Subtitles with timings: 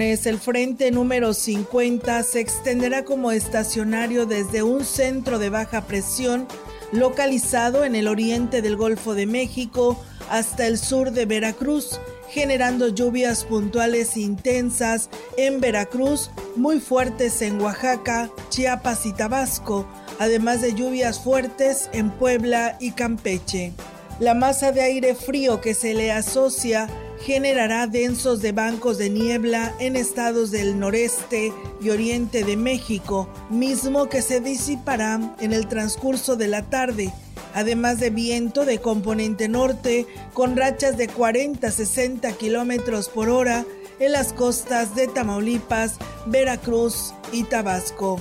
[0.00, 6.46] El frente número 50 se extenderá como estacionario desde un centro de baja presión
[6.90, 13.44] localizado en el oriente del Golfo de México hasta el sur de Veracruz, generando lluvias
[13.44, 19.86] puntuales intensas en Veracruz, muy fuertes en Oaxaca, Chiapas y Tabasco,
[20.18, 23.72] además de lluvias fuertes en Puebla y Campeche.
[24.18, 26.88] La masa de aire frío que se le asocia
[27.20, 34.08] generará densos de bancos de niebla en estados del noreste y oriente de México, mismo
[34.08, 37.12] que se disipará en el transcurso de la tarde,
[37.54, 43.64] además de viento de componente norte con rachas de 40-60 kilómetros por hora
[43.98, 48.18] en las costas de Tamaulipas, Veracruz y Tabasco.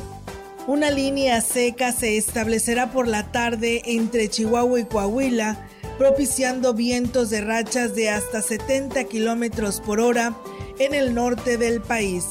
[0.67, 5.67] Una línea seca se establecerá por la tarde entre Chihuahua y Coahuila,
[5.99, 10.33] propiciando vientos de rachas de hasta 70 kilómetros por hora
[10.79, 12.25] en el norte del país.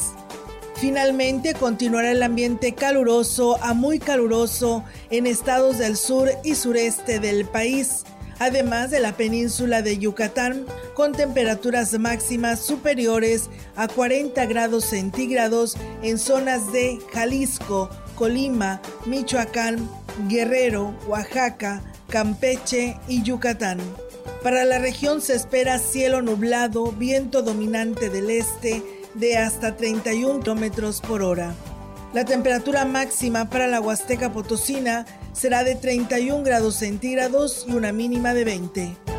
[0.76, 7.44] Finalmente continuará el ambiente caluroso a muy caluroso en estados del sur y sureste del
[7.44, 8.04] país,
[8.38, 16.16] además de la península de Yucatán, con temperaturas máximas superiores a 40 grados centígrados en
[16.16, 19.90] zonas de Jalisco, Colima, Michoacán,
[20.26, 23.78] Guerrero, Oaxaca, Campeche y Yucatán.
[24.42, 28.82] Para la región se espera cielo nublado, viento dominante del este
[29.14, 31.54] de hasta 31 kilómetros por hora.
[32.14, 38.32] La temperatura máxima para la Huasteca Potosina será de 31 grados centígrados y una mínima
[38.32, 39.17] de 20.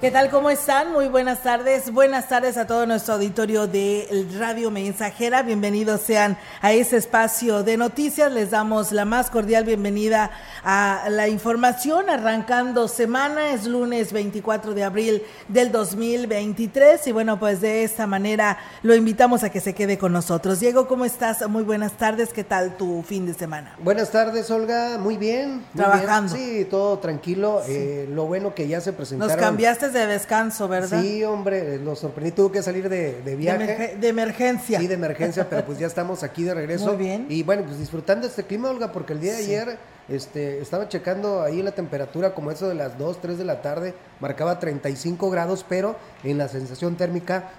[0.00, 0.30] ¿Qué tal?
[0.30, 0.92] ¿Cómo están?
[0.92, 1.92] Muy buenas tardes.
[1.92, 5.42] Buenas tardes a todo nuestro auditorio de Radio Mensajera.
[5.42, 8.32] Bienvenidos sean a ese espacio de noticias.
[8.32, 10.30] Les damos la más cordial bienvenida
[10.64, 12.10] a la información.
[12.10, 17.06] Arrancando semana, es lunes 24 de abril del 2023.
[17.06, 20.60] Y bueno, pues de esta manera lo invitamos a que se quede con nosotros.
[20.60, 21.46] Diego, ¿cómo estás?
[21.48, 22.30] Muy buenas tardes.
[22.32, 23.74] ¿Qué tal tu fin de semana?
[23.82, 24.98] Buenas tardes, Olga.
[24.98, 25.56] Muy bien.
[25.56, 26.34] Muy Trabajando.
[26.34, 26.46] bien.
[26.58, 27.62] Sí, todo tranquilo.
[27.68, 29.34] Eh, lo bueno que ya se presentaron.
[29.34, 31.00] Nos cambiaste de descanso, ¿verdad?
[31.02, 32.32] Sí, hombre, lo sorprendí.
[32.32, 33.96] Tuve que salir de, de viaje.
[34.00, 34.78] De emergencia.
[34.78, 36.86] Sí, de emergencia, pero pues ya estamos aquí de regreso.
[36.94, 37.26] Muy bien.
[37.28, 39.78] Y bueno, pues disfrutando este clima, Olga, porque el día de ayer
[40.10, 43.94] este, estaba checando ahí la temperatura, como eso de las 2, 3 de la tarde,
[44.20, 47.50] marcaba 35 grados, pero en la sensación térmica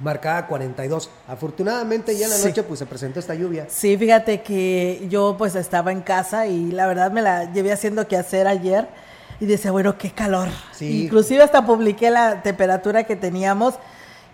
[0.00, 1.10] marcada 42.
[1.26, 3.66] Afortunadamente ya en la noche pues se presentó esta lluvia.
[3.68, 8.06] Sí, fíjate que yo pues estaba en casa y la verdad me la llevé haciendo
[8.06, 8.88] que hacer ayer
[9.40, 10.48] y decía, bueno, qué calor.
[10.80, 13.74] Inclusive hasta publiqué la temperatura que teníamos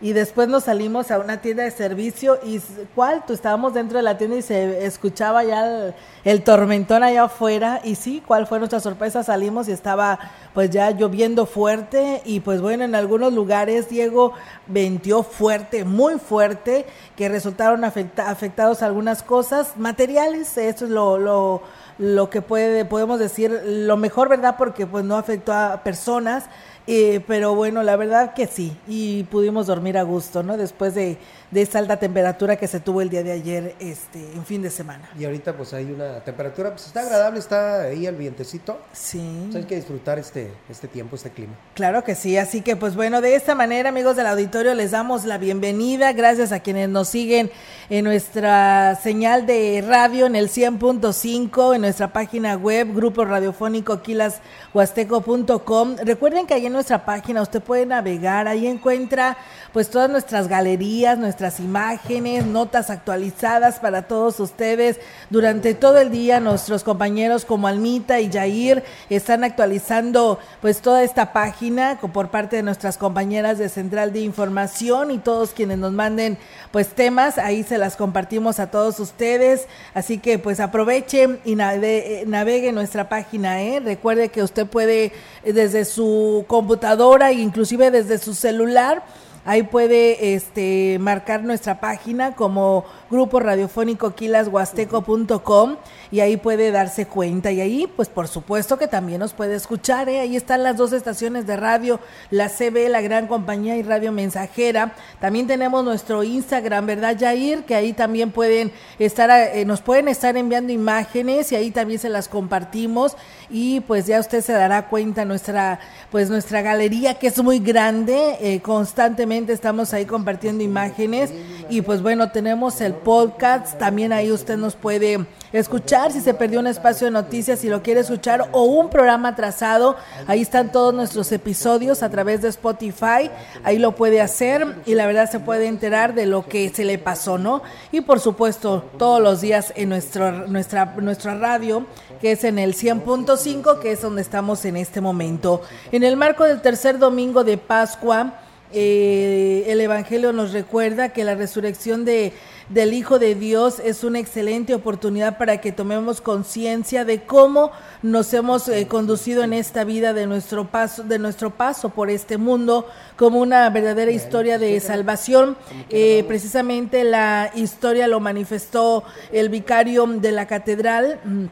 [0.02, 2.60] y después nos salimos a una tienda de servicio y
[2.93, 3.25] ¿cuál?
[3.25, 5.94] Tú estábamos dentro de la tienda y se escuchaba ya
[6.25, 9.22] el, tormentón allá afuera y sí, ¿cuál fue nuestra sorpresa?
[9.22, 10.19] Salimos y estaba
[10.54, 14.32] pues ya lloviendo fuerte y pues bueno, en algunos lugares Diego
[14.66, 16.84] ventió fuerte, muy fuerte,
[17.16, 21.62] que resultaron afectados algunas cosas materiales, eso es lo, lo,
[21.98, 24.56] lo que puede, podemos decir, lo mejor, ¿verdad?
[24.58, 26.46] Porque pues no afectó a personas
[26.87, 30.56] eh, pero bueno, la verdad que sí, y pudimos dormir a gusto, ¿no?
[30.56, 31.19] Después de,
[31.52, 34.70] de esta alta temperatura que se tuvo el día de ayer, este, en fin de
[34.70, 35.10] semana.
[35.19, 38.81] Y ahorita pues hay una temperatura, pues está agradable, está ahí el vientecito.
[38.93, 39.49] Sí.
[39.50, 41.52] Pues, hay que disfrutar este, este tiempo, este clima.
[41.75, 45.26] Claro que sí, así que pues bueno, de esta manera amigos del auditorio les damos
[45.26, 47.50] la bienvenida, gracias a quienes nos siguen
[47.90, 55.96] en nuestra señal de radio en el 100.5, en nuestra página web, grupo radiofónico quilashuasteco.com.
[56.02, 59.37] Recuerden que ahí en nuestra página usted puede navegar, ahí encuentra
[59.75, 65.00] pues todas nuestras galerías, nuestras imágenes, notas actualizadas para todos ustedes.
[65.31, 71.33] Durante todo el día nuestros compañeros como Almita y Jair están actualizando pues toda esta
[71.33, 76.39] página por parte de nuestras compañeras de Central de Información y todos quienes nos manden
[76.71, 79.67] pues temas, ahí se las compartimos a todos ustedes.
[79.94, 83.81] Así que pues aprovechen y navegue nuestra página, ¿eh?
[83.81, 85.12] Recuerde que usted puede
[85.44, 89.03] desde su computadora e inclusive desde su celular
[89.44, 95.76] Ahí puede este, marcar nuestra página como grupo radiofónico quilashuasteco.com
[96.11, 97.53] y ahí puede darse cuenta.
[97.53, 100.09] Y ahí, pues por supuesto que también nos puede escuchar.
[100.09, 100.20] ¿eh?
[100.20, 102.00] Ahí están las dos estaciones de radio,
[102.31, 104.94] la CB, la Gran Compañía y Radio Mensajera.
[105.20, 107.64] También tenemos nuestro Instagram, ¿verdad, Jair?
[107.64, 112.08] Que ahí también pueden estar, eh, nos pueden estar enviando imágenes y ahí también se
[112.08, 113.17] las compartimos.
[113.49, 115.79] Y pues ya usted se dará cuenta nuestra,
[116.11, 121.31] pues nuestra galería que es muy grande, eh, constantemente estamos ahí compartiendo imágenes
[121.69, 126.60] y pues bueno, tenemos el podcast, también ahí usted nos puede escuchar si se perdió
[126.60, 129.96] un espacio de noticias, si lo quiere escuchar o un programa atrasado,
[130.26, 133.31] ahí están todos nuestros episodios a través de Spotify,
[133.64, 136.99] ahí lo puede hacer y la verdad se puede enterar de lo que se le
[136.99, 137.62] pasó, ¿no?
[137.90, 141.87] Y por supuesto, todos los días en nuestro, nuestra, nuestra radio,
[142.20, 145.62] que es en el 100.5, que es donde estamos en este momento.
[145.90, 148.38] En el marco del tercer domingo de Pascua,
[148.72, 152.32] eh, el Evangelio nos recuerda que la resurrección de,
[152.69, 157.73] del Hijo de Dios es una excelente oportunidad para que tomemos conciencia de cómo
[158.03, 162.38] nos hemos eh, conducido en esta vida de nuestro paso, de nuestro paso por este
[162.38, 162.87] mundo,
[163.17, 165.56] como una verdadera historia de salvación.
[165.91, 171.20] Eh, precisamente la historia lo manifestó el vicario de la catedral.
[171.25, 171.44] Mm,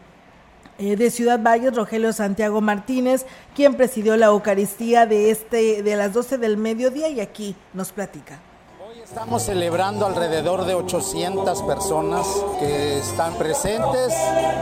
[0.83, 6.15] eh, de Ciudad Valles, Rogelio Santiago Martínez, quien presidió la Eucaristía de, este, de las
[6.15, 8.41] 12 del mediodía y aquí nos platica.
[9.11, 12.29] Estamos celebrando alrededor de 800 personas
[12.61, 14.15] que están presentes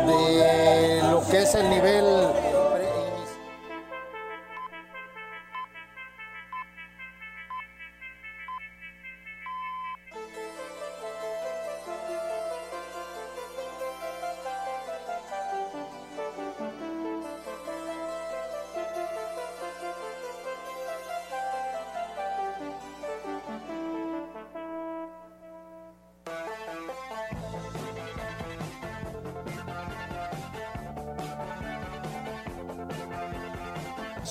[0.07, 2.29] de lo que es el nivel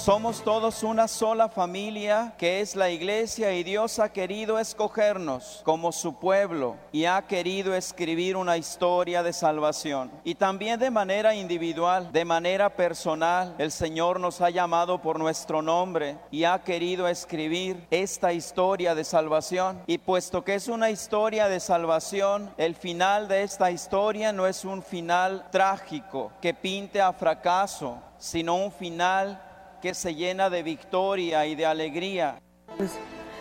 [0.08, 5.92] Somos todos una sola familia que es la iglesia y Dios ha querido escogernos como
[5.92, 10.10] su pueblo y ha querido escribir una historia de salvación.
[10.24, 15.62] Y también de manera individual, de manera personal, el Señor nos ha llamado por nuestro
[15.62, 19.82] nombre y ha querido escribir esta historia de salvación.
[19.88, 24.64] Y puesto que es una historia de salvación, el final de esta historia no es
[24.64, 29.44] un final trágico que pinte a fracaso, sino un final
[29.81, 32.39] que se llena de victoria y de alegría.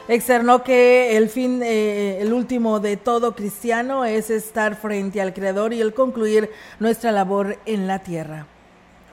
[0.09, 5.73] Externó que el fin, eh, el último de todo cristiano es estar frente al Creador
[5.73, 8.47] y el concluir nuestra labor en la tierra.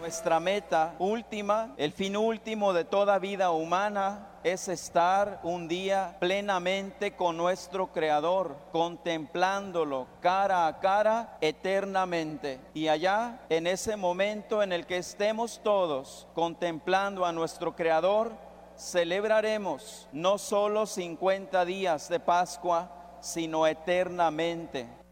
[0.03, 7.15] Nuestra meta última, el fin último de toda vida humana es estar un día plenamente
[7.15, 12.59] con nuestro Creador, contemplándolo cara a cara eternamente.
[12.73, 18.33] Y allá, en ese momento en el que estemos todos contemplando a nuestro Creador,
[18.75, 22.91] celebraremos no solo 50 días de Pascua,
[23.21, 25.02] sino eternamente.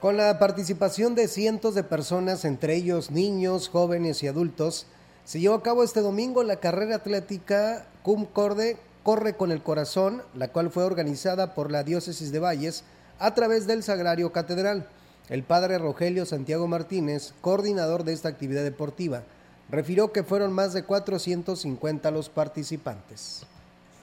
[0.00, 4.86] Con la participación de cientos de personas, entre ellos niños, jóvenes y adultos,
[5.24, 10.22] se llevó a cabo este domingo la carrera atlética Cum Corde Corre con el Corazón,
[10.34, 12.84] la cual fue organizada por la Diócesis de Valles
[13.18, 14.86] a través del Sagrario Catedral.
[15.30, 19.24] El padre Rogelio Santiago Martínez, coordinador de esta actividad deportiva,
[19.68, 23.46] refirió que fueron más de 450 los participantes.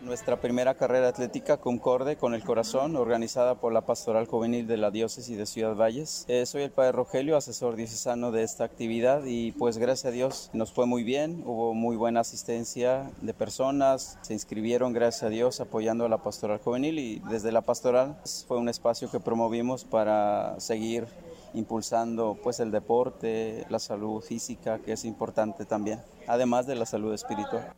[0.05, 4.91] Nuestra primera carrera atlética Concorde con el Corazón, organizada por la Pastoral Juvenil de la
[4.91, 6.25] Diócesis de Ciudad Valles.
[6.27, 10.51] Eh, soy el Padre Rogelio, asesor diocesano de esta actividad y pues gracias a Dios
[10.53, 15.59] nos fue muy bien, hubo muy buena asistencia de personas, se inscribieron gracias a Dios
[15.59, 18.15] apoyando a la Pastoral Juvenil y desde la Pastoral
[18.47, 21.07] fue un espacio que promovimos para seguir
[21.55, 27.11] impulsando pues el deporte, la salud física que es importante también, además de la salud
[27.11, 27.73] espiritual.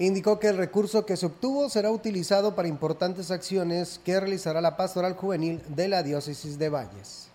[0.00, 4.76] Indicó que el recurso que se obtuvo será utilizado para importantes acciones que realizará la
[4.76, 7.28] Pastoral Juvenil de la Diócesis de Valles.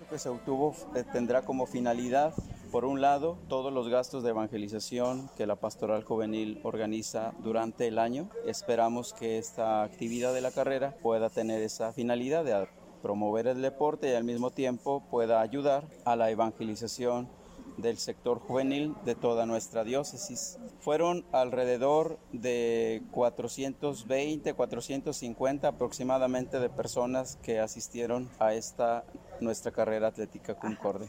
[0.00, 2.34] Lo que se obtuvo eh, tendrá como finalidad,
[2.72, 8.00] por un lado, todos los gastos de evangelización que la Pastoral Juvenil organiza durante el
[8.00, 8.28] año.
[8.46, 12.66] Esperamos que esta actividad de la carrera pueda tener esa finalidad de
[13.00, 17.28] promover el deporte y al mismo tiempo pueda ayudar a la evangelización
[17.76, 20.58] del sector juvenil de toda nuestra diócesis.
[20.80, 29.04] Fueron alrededor de 420, 450 aproximadamente de personas que asistieron a esta
[29.40, 31.08] nuestra carrera atlética Concorde.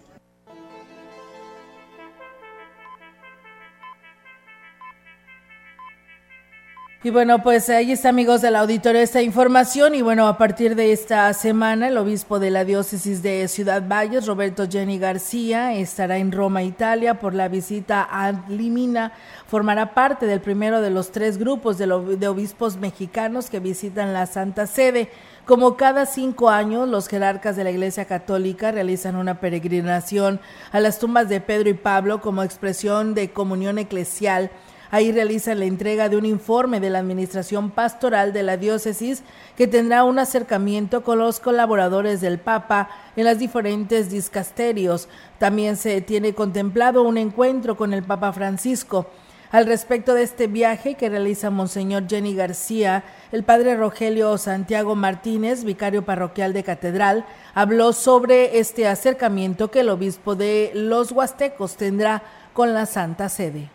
[7.06, 9.94] Y bueno, pues ahí está, amigos del auditorio, esta información.
[9.94, 14.26] Y bueno, a partir de esta semana, el obispo de la diócesis de Ciudad Valles,
[14.26, 19.12] Roberto Jenny García, estará en Roma, Italia, por la visita a Limina.
[19.48, 24.26] Formará parte del primero de los tres grupos de, de obispos mexicanos que visitan la
[24.26, 25.10] Santa Sede.
[25.44, 30.40] Como cada cinco años, los jerarcas de la Iglesia Católica realizan una peregrinación
[30.72, 34.52] a las tumbas de Pedro y Pablo como expresión de comunión eclesial
[34.94, 39.24] Ahí realiza la entrega de un informe de la Administración Pastoral de la Diócesis
[39.58, 45.10] que tendrá un acercamiento con los colaboradores del Papa en las diferentes discasterios.
[45.40, 49.08] También se tiene contemplado un encuentro con el Papa Francisco.
[49.50, 55.64] Al respecto de este viaje que realiza Monseñor Jenny García, el padre Rogelio Santiago Martínez,
[55.64, 62.22] vicario parroquial de Catedral, habló sobre este acercamiento que el obispo de los Huastecos tendrá
[62.54, 63.72] con la Santa Sede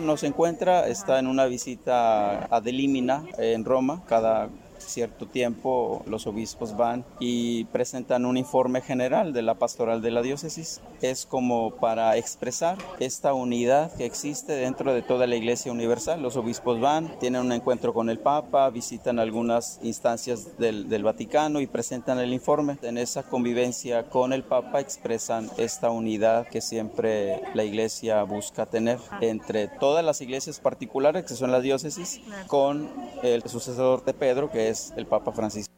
[0.00, 4.48] nos encuentra, está en una visita a Delimina en Roma cada
[4.80, 10.22] cierto tiempo los obispos van y presentan un informe general de la pastoral de la
[10.22, 10.80] diócesis.
[11.00, 16.22] Es como para expresar esta unidad que existe dentro de toda la Iglesia Universal.
[16.22, 21.60] Los obispos van, tienen un encuentro con el Papa, visitan algunas instancias del, del Vaticano
[21.60, 22.78] y presentan el informe.
[22.82, 28.98] En esa convivencia con el Papa expresan esta unidad que siempre la Iglesia busca tener
[29.20, 32.88] entre todas las iglesias particulares que son las diócesis con
[33.22, 35.72] el sucesor de Pedro que es el Papa Francisco.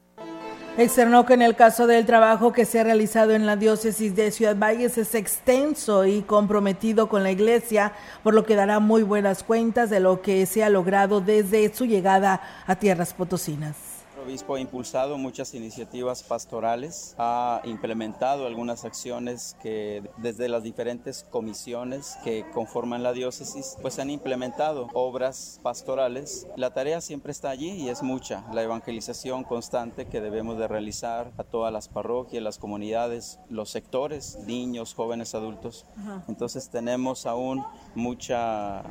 [0.78, 4.30] Externó que en el caso del trabajo que se ha realizado en la diócesis de
[4.30, 9.42] Ciudad Valles es extenso y comprometido con la iglesia, por lo que dará muy buenas
[9.42, 13.91] cuentas de lo que se ha logrado desde su llegada a tierras potosinas
[14.22, 22.16] obispo ha impulsado muchas iniciativas pastorales, ha implementado algunas acciones que desde las diferentes comisiones
[22.24, 26.46] que conforman la diócesis, pues han implementado obras pastorales.
[26.56, 31.32] La tarea siempre está allí y es mucha, la evangelización constante que debemos de realizar
[31.36, 35.86] a todas las parroquias, las comunidades, los sectores, niños, jóvenes, adultos.
[36.28, 37.64] Entonces tenemos aún
[37.94, 38.82] mucha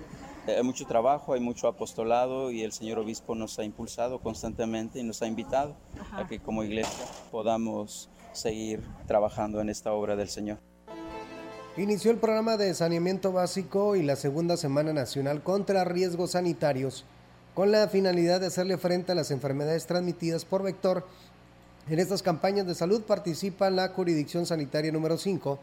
[0.47, 4.99] hay eh, mucho trabajo, hay mucho apostolado y el señor obispo nos ha impulsado constantemente
[4.99, 5.75] y nos ha invitado
[6.13, 10.59] a que como iglesia podamos seguir trabajando en esta obra del Señor.
[11.77, 17.05] Inició el programa de saneamiento básico y la segunda semana nacional contra riesgos sanitarios
[17.53, 21.05] con la finalidad de hacerle frente a las enfermedades transmitidas por vector.
[21.89, 25.59] En estas campañas de salud participa la jurisdicción sanitaria número 5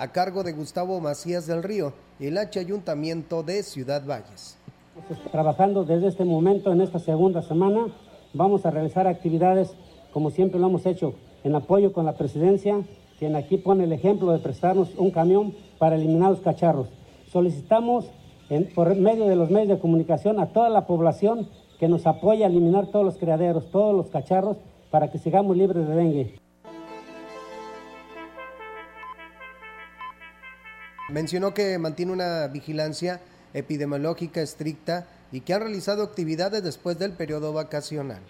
[0.00, 4.56] a cargo de Gustavo Macías del Río el H Ayuntamiento de Ciudad Valles.
[5.30, 7.88] Trabajando desde este momento, en esta segunda semana,
[8.32, 9.74] vamos a realizar actividades
[10.10, 11.12] como siempre lo hemos hecho,
[11.44, 12.80] en apoyo con la presidencia,
[13.18, 16.88] quien aquí pone el ejemplo de prestarnos un camión para eliminar los cacharros.
[17.30, 18.10] Solicitamos
[18.74, 21.46] por medio de los medios de comunicación a toda la población
[21.78, 24.56] que nos apoye a eliminar todos los criaderos, todos los cacharros,
[24.90, 26.39] para que sigamos libres de dengue.
[31.12, 33.20] Mencionó que mantiene una vigilancia
[33.52, 38.20] epidemiológica estricta y que han realizado actividades después del periodo vacacional.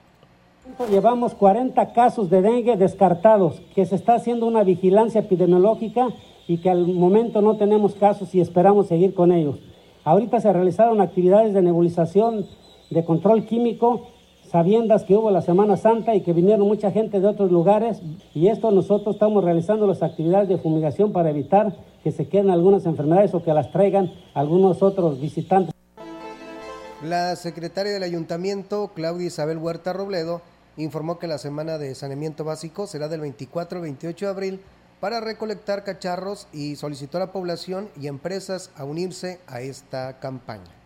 [0.90, 6.08] Llevamos 40 casos de dengue descartados, que se está haciendo una vigilancia epidemiológica
[6.49, 9.58] y que al momento no tenemos casos y esperamos seguir con ellos.
[10.04, 12.46] Ahorita se realizaron actividades de nebulización,
[12.88, 14.08] de control químico,
[14.50, 18.00] sabiendas que hubo la Semana Santa y que vinieron mucha gente de otros lugares
[18.35, 22.85] y esto nosotros estamos realizando las actividades de fumigación para evitar que se queden algunas
[22.85, 25.73] enfermedades o que las traigan algunos otros visitantes.
[27.04, 30.42] La secretaria del ayuntamiento, Claudia Isabel Huerta Robledo,
[30.76, 34.61] informó que la semana de saneamiento básico será del 24 al 28 de abril
[34.99, 40.79] para recolectar cacharros y solicitó a la población y empresas a unirse a esta campaña.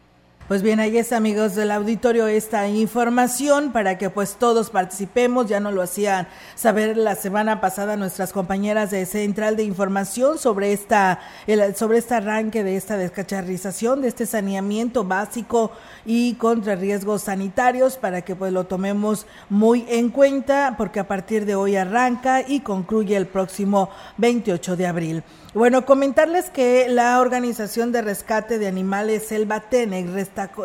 [0.47, 5.59] Pues bien, ahí es amigos del auditorio esta información para que pues todos participemos, ya
[5.59, 11.19] no lo hacían saber la semana pasada nuestras compañeras de Central de Información sobre esta
[11.47, 15.73] el, sobre este arranque de esta descacharrización, de este saneamiento básico
[16.05, 21.47] y contra riesgos sanitarios para que pues lo tomemos muy en cuenta porque a partir
[21.47, 25.25] de hoy arranca y concluye el próximo 28 de abril.
[25.55, 30.09] Bueno, comentarles que la Organización de Rescate de Animales Selva Tenec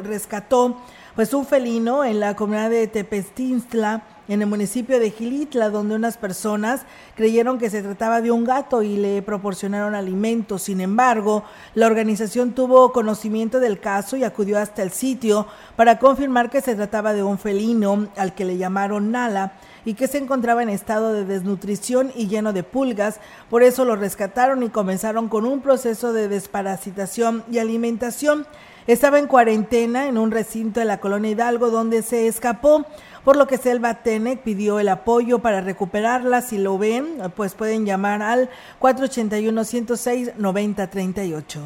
[0.01, 0.81] rescató
[1.15, 6.17] pues un felino en la comunidad de Tepestintla, en el municipio de Gilitla, donde unas
[6.17, 6.81] personas
[7.15, 10.63] creyeron que se trataba de un gato y le proporcionaron alimentos.
[10.63, 11.43] Sin embargo,
[11.75, 16.74] la organización tuvo conocimiento del caso y acudió hasta el sitio para confirmar que se
[16.74, 19.53] trataba de un felino al que le llamaron Nala
[19.89, 23.19] y que se encontraba en estado de desnutrición y lleno de pulgas.
[23.50, 28.46] Por eso lo rescataron y comenzaron con un proceso de desparasitación y alimentación.
[28.86, 32.86] Estaba en cuarentena en un recinto de la colonia Hidalgo donde se escapó,
[33.24, 36.43] por lo que Selva Tenec pidió el apoyo para recuperarla.
[36.43, 41.62] Si lo ven, pues pueden llamar al 481-106-9038.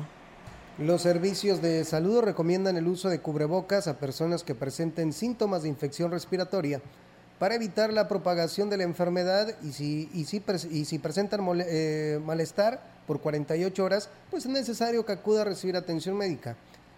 [0.77, 5.69] Los servicios de salud recomiendan el uso de cubrebocas a personas que presenten síntomas de
[5.69, 6.81] infección respiratoria
[7.39, 12.19] para evitar la propagación de la enfermedad y si, y si, y si presentan eh,
[12.23, 16.55] malestar por 48 horas, pues es necesario que acuda a recibir atención médica.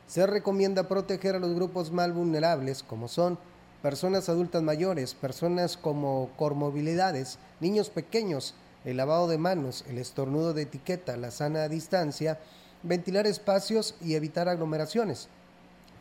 [0.07, 3.39] Se recomienda proteger a los grupos más vulnerables, como son
[3.81, 10.63] personas adultas mayores, personas como comorbilidades, niños pequeños, el lavado de manos, el estornudo de
[10.63, 12.39] etiqueta, la sana distancia,
[12.83, 15.27] ventilar espacios y evitar aglomeraciones.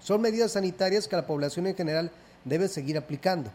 [0.00, 2.10] Son medidas sanitarias que la población en general
[2.44, 3.50] debe seguir aplicando.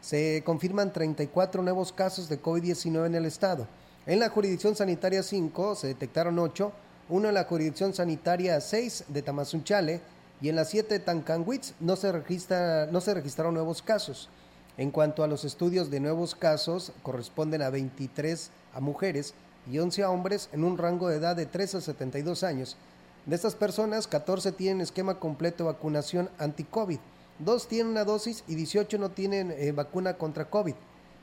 [0.00, 3.66] Se confirman 34 nuevos casos de COVID-19 en el estado.
[4.06, 6.72] En la jurisdicción sanitaria 5 se detectaron 8,
[7.10, 10.00] uno en la jurisdicción sanitaria 6 de Tamazunchale
[10.40, 14.30] y en la 7 de Tancanwitz no se, registra, no se registraron nuevos casos.
[14.78, 19.34] En cuanto a los estudios de nuevos casos, corresponden a 23 a mujeres
[19.70, 22.78] y 11 a hombres en un rango de edad de 3 a 72 años.
[23.26, 26.98] De estas personas, 14 tienen esquema completo de vacunación anti-COVID
[27.40, 30.74] Dos tienen una dosis y 18 no tienen eh, vacuna contra COVID.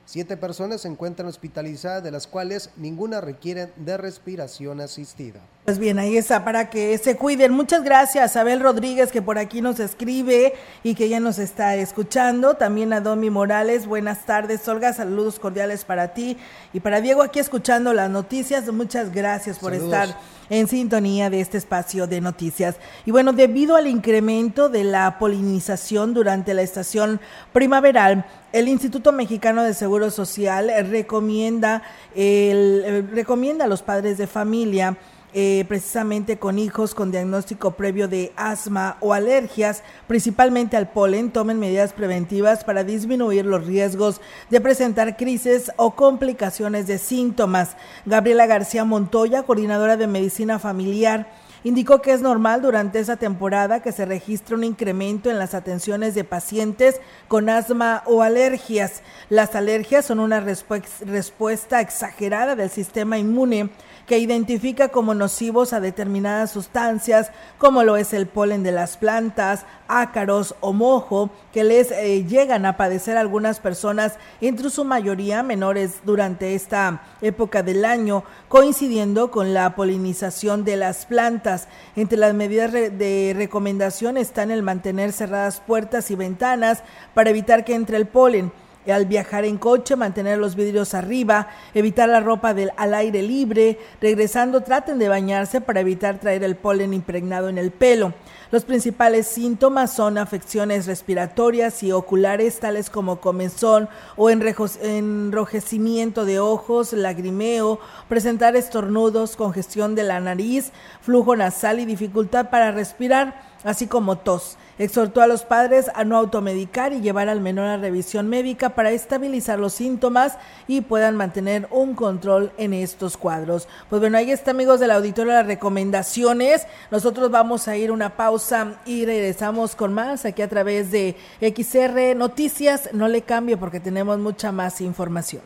[0.04, 5.42] Siete personas se encuentran hospitalizadas, de las cuales ninguna requiere de respiración asistida.
[5.66, 7.52] Pues bien, ahí está para que se cuiden.
[7.52, 11.76] Muchas gracias a Abel Rodríguez que por aquí nos escribe y que ya nos está
[11.76, 12.56] escuchando.
[12.56, 14.66] También a Domi Morales, buenas tardes.
[14.70, 16.38] Olga, saludos cordiales para ti
[16.72, 18.72] y para Diego aquí escuchando las noticias.
[18.72, 20.16] Muchas gracias por estar
[20.50, 22.76] en sintonía de este espacio de noticias.
[23.06, 27.20] Y bueno, debido al incremento de la polinización durante la estación
[27.54, 31.84] primaveral, el Instituto Mexicano de Seguro Social recomienda,
[32.16, 34.98] el, recomienda a los padres de familia
[35.40, 41.60] eh, precisamente con hijos con diagnóstico previo de asma o alergias, principalmente al polen, tomen
[41.60, 44.20] medidas preventivas para disminuir los riesgos
[44.50, 47.78] de presentar crisis o complicaciones de síntomas.
[48.08, 51.32] Gabriela García Montoya, coordinadora de medicina familiar,
[51.64, 56.16] indicó que es normal durante esa temporada que se registre un incremento en las atenciones
[56.16, 59.04] de pacientes con asma o alergias.
[59.30, 63.70] Las alergias son una respuesta exagerada del sistema inmune
[64.08, 69.66] que identifica como nocivos a determinadas sustancias, como lo es el polen de las plantas,
[69.90, 76.00] ácaros o mojo, que les eh, llegan a padecer algunas personas, entre su mayoría menores
[76.06, 81.68] durante esta época del año, coincidiendo con la polinización de las plantas.
[81.98, 86.82] Entre las medidas de recomendación están el mantener cerradas puertas y ventanas
[87.14, 88.54] para evitar que entre el polen
[88.92, 93.80] al viajar en coche, mantener los vidrios arriba, evitar la ropa del, al aire libre,
[94.02, 98.14] regresando traten de bañarse para evitar traer el polen impregnado en el pelo.
[98.50, 106.94] Los principales síntomas son afecciones respiratorias y oculares tales como comezón o enrojecimiento de ojos,
[106.94, 110.72] lagrimeo, presentar estornudos, congestión de la nariz,
[111.02, 114.58] flujo nasal y dificultad para respirar así como tos.
[114.80, 118.92] Exhortó a los padres a no automedicar y llevar al menor a revisión médica para
[118.92, 123.68] estabilizar los síntomas y puedan mantener un control en estos cuadros.
[123.90, 126.68] Pues bueno, ahí está amigos del auditorio las recomendaciones.
[126.92, 132.16] Nosotros vamos a ir una pausa y regresamos con más aquí a través de XR
[132.16, 132.90] Noticias.
[132.94, 135.42] No le cambie porque tenemos mucha más información.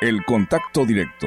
[0.00, 1.26] El contacto directo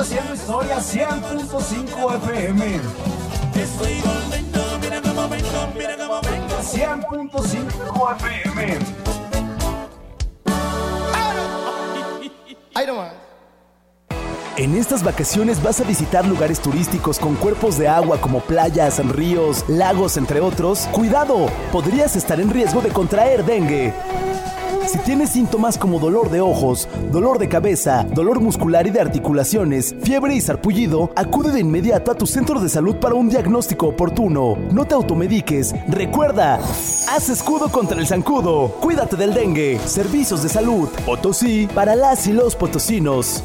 [0.00, 2.80] haciendo historia 100.5 FM.
[3.54, 6.54] Estoy volviendo, mira cómo vengo, mira cómo vengo.
[6.62, 8.78] 100.5 FM.
[14.56, 19.64] En estas vacaciones vas a visitar lugares turísticos con cuerpos de agua como playas, ríos,
[19.68, 20.88] lagos, entre otros.
[20.90, 23.94] Cuidado, podrías estar en riesgo de contraer dengue.
[24.88, 29.94] Si tienes síntomas como dolor de ojos, dolor de cabeza, dolor muscular y de articulaciones,
[30.02, 34.56] fiebre y sarpullido, acude de inmediato a tu centro de salud para un diagnóstico oportuno.
[34.72, 35.74] No te automediques.
[35.88, 38.68] Recuerda, haz escudo contra el zancudo.
[38.80, 39.78] Cuídate del dengue.
[39.84, 40.88] Servicios de salud.
[41.04, 43.44] Potosí para las y los potosinos.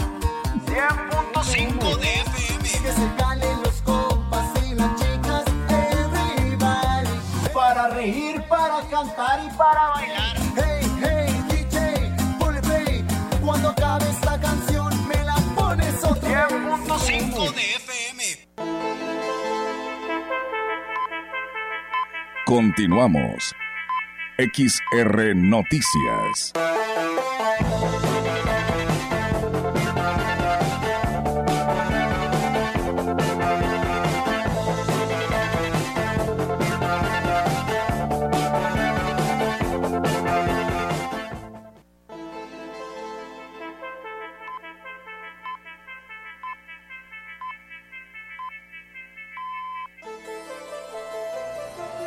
[0.71, 2.63] 100.5 de FM.
[2.63, 7.09] Que se calen los compas y las chicas, everybody.
[7.53, 10.37] Para reír, para cantar y para bailar.
[10.55, 13.05] Hey, hey, DJ, ponle play.
[13.43, 18.23] Cuando acabe esta canción, me la pones otra 100.5 de FM.
[22.45, 23.53] Continuamos.
[24.37, 26.53] XR Noticias.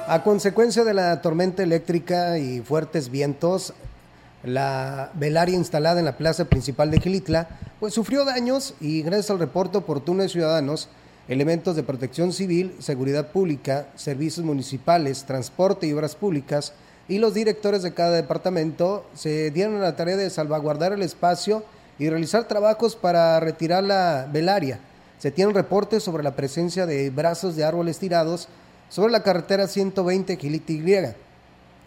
[0.06, 3.72] A consecuencia de la tormenta eléctrica y fuertes vientos,
[4.42, 7.48] la velaria instalada en la plaza principal de Gilitla,
[7.80, 10.90] pues sufrió daños y gracias al reporte oportuno de ciudadanos,
[11.26, 16.74] elementos de protección civil, seguridad pública, servicios municipales, transporte y obras públicas
[17.08, 21.64] y los directores de cada departamento se dieron a la tarea de salvaguardar el espacio
[21.98, 24.80] y realizar trabajos para retirar la velaria.
[25.18, 28.48] Se tienen reportes sobre la presencia de brazos de árboles tirados
[28.94, 31.14] sobre la carretera 120 Giliti Y.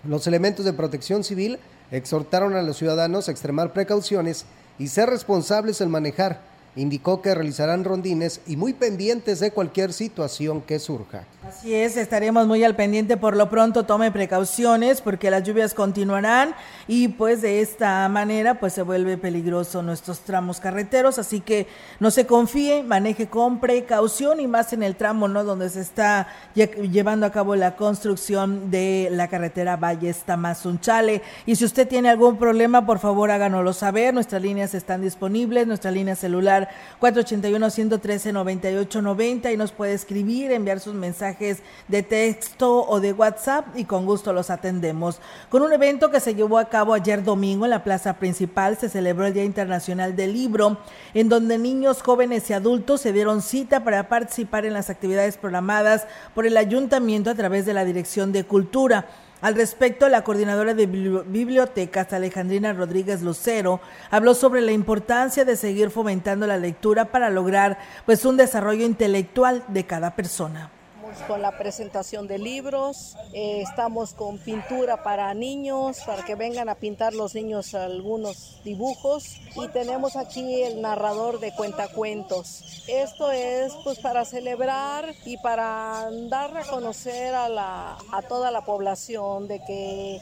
[0.03, 1.57] Los elementos de protección civil
[1.89, 4.43] exhortaron a los ciudadanos a extremar precauciones
[4.77, 6.41] y ser responsables al manejar.
[6.77, 11.25] Indicó que realizarán rondines y muy pendientes de cualquier situación que surja.
[11.47, 13.17] Así es, estaremos muy al pendiente.
[13.17, 16.53] Por lo pronto, tome precauciones porque las lluvias continuarán
[16.87, 21.17] y pues de esta manera pues se vuelve peligroso nuestros tramos carreteros.
[21.17, 21.65] Así que
[21.99, 26.27] no se confíe, maneje con precaución y más en el tramo no donde se está
[26.53, 31.23] llevando a cabo la construcción de la carretera Valles Tamazunchale.
[31.47, 34.13] Y si usted tiene algún problema, por favor háganoslo saber.
[34.13, 36.66] Nuestras líneas están disponibles, nuestra línea celular
[36.99, 43.65] 481 113 9890 y nos puede escribir, enviar sus mensajes de texto o de WhatsApp
[43.75, 45.19] y con gusto los atendemos.
[45.49, 48.89] Con un evento que se llevó a cabo ayer domingo en la plaza principal se
[48.89, 50.77] celebró el Día Internacional del Libro,
[51.13, 56.07] en donde niños, jóvenes y adultos se dieron cita para participar en las actividades programadas
[56.33, 59.07] por el ayuntamiento a través de la Dirección de Cultura.
[59.39, 65.91] Al respecto, la coordinadora de bibliotecas, Alejandrina Rodríguez Lucero, habló sobre la importancia de seguir
[65.91, 70.71] fomentando la lectura para lograr pues un desarrollo intelectual de cada persona
[71.27, 76.75] con la presentación de libros, eh, estamos con pintura para niños, para que vengan a
[76.75, 82.83] pintar los niños algunos dibujos y tenemos aquí el narrador de cuentacuentos.
[82.87, 88.65] Esto es pues para celebrar y para dar a conocer a, la, a toda la
[88.65, 90.21] población de que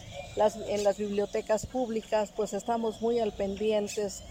[0.67, 4.23] en las bibliotecas públicas pues estamos muy al pendientes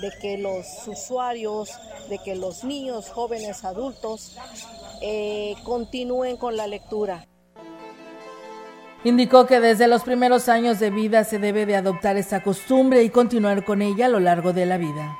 [0.00, 1.70] de que los usuarios,
[2.08, 4.36] de que los niños, jóvenes, adultos
[5.02, 7.26] eh, continúen con la lectura.
[9.04, 13.10] Indicó que desde los primeros años de vida se debe de adoptar esta costumbre y
[13.10, 15.18] continuar con ella a lo largo de la vida.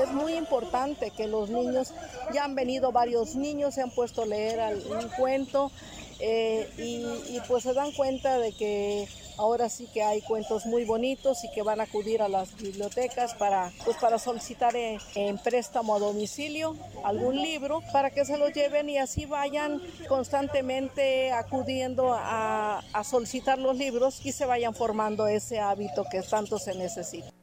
[0.00, 1.92] Es muy importante que los niños,
[2.32, 5.72] ya han venido varios niños, se han puesto a leer un cuento
[6.22, 9.08] eh, y pues se dan cuenta de que
[9.38, 13.34] Ahora sí que hay cuentos muy bonitos y que van a acudir a las bibliotecas
[13.34, 18.90] para, pues para solicitar en, préstamo a domicilio algún libro para que se lo lleven
[18.90, 26.04] y así vayan constantemente acudiendo a solicitar los libros y se vayan formando ese hábito
[26.10, 27.41] que tanto se necesita.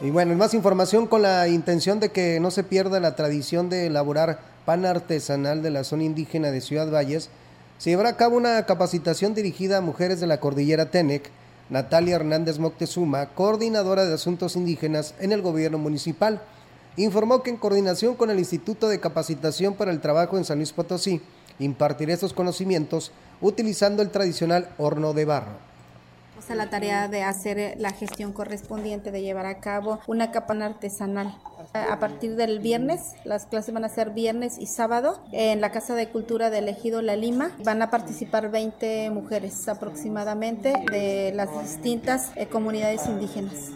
[0.00, 3.86] Y bueno, más información con la intención de que no se pierda la tradición de
[3.86, 7.30] elaborar pan artesanal de la zona indígena de Ciudad Valles,
[7.78, 11.30] se llevará a cabo una capacitación dirigida a mujeres de la cordillera Tenec,
[11.68, 16.42] Natalia Hernández Moctezuma, coordinadora de asuntos indígenas en el gobierno municipal,
[16.96, 20.72] informó que en coordinación con el Instituto de Capacitación para el Trabajo en San Luis
[20.72, 21.20] Potosí,
[21.58, 25.67] impartirá estos conocimientos utilizando el tradicional horno de barro
[26.50, 31.36] a la tarea de hacer la gestión correspondiente, de llevar a cabo una capana artesanal.
[31.74, 35.94] A partir del viernes, las clases van a ser viernes y sábado en la Casa
[35.94, 37.50] de Cultura del Ejido La Lima.
[37.64, 43.72] Van a participar 20 mujeres aproximadamente de las distintas eh, comunidades indígenas.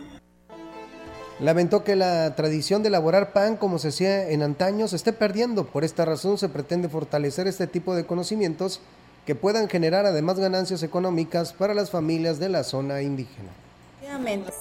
[1.40, 5.66] Lamentó que la tradición de elaborar pan como se hacía en antaño se esté perdiendo.
[5.66, 8.80] Por esta razón se pretende fortalecer este tipo de conocimientos
[9.26, 13.50] que puedan generar además ganancias económicas para las familias de la zona indígena.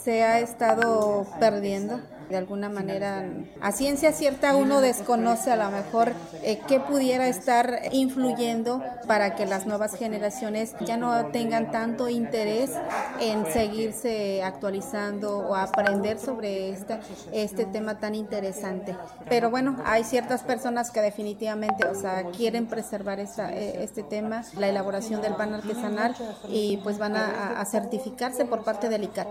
[0.03, 1.99] Se ha estado perdiendo
[2.31, 3.25] de alguna manera
[3.61, 6.13] a ciencia cierta uno desconoce a lo mejor
[6.43, 12.71] eh, qué pudiera estar influyendo para que las nuevas generaciones ya no tengan tanto interés
[13.19, 16.99] en seguirse actualizando o aprender sobre este,
[17.31, 18.95] este tema tan interesante.
[19.29, 24.43] Pero bueno, hay ciertas personas que definitivamente, o sea, quieren preservar esta, eh, este tema,
[24.57, 26.15] la elaboración del pan artesanal
[26.47, 29.27] y pues van a, a certificarse por parte del ICAT.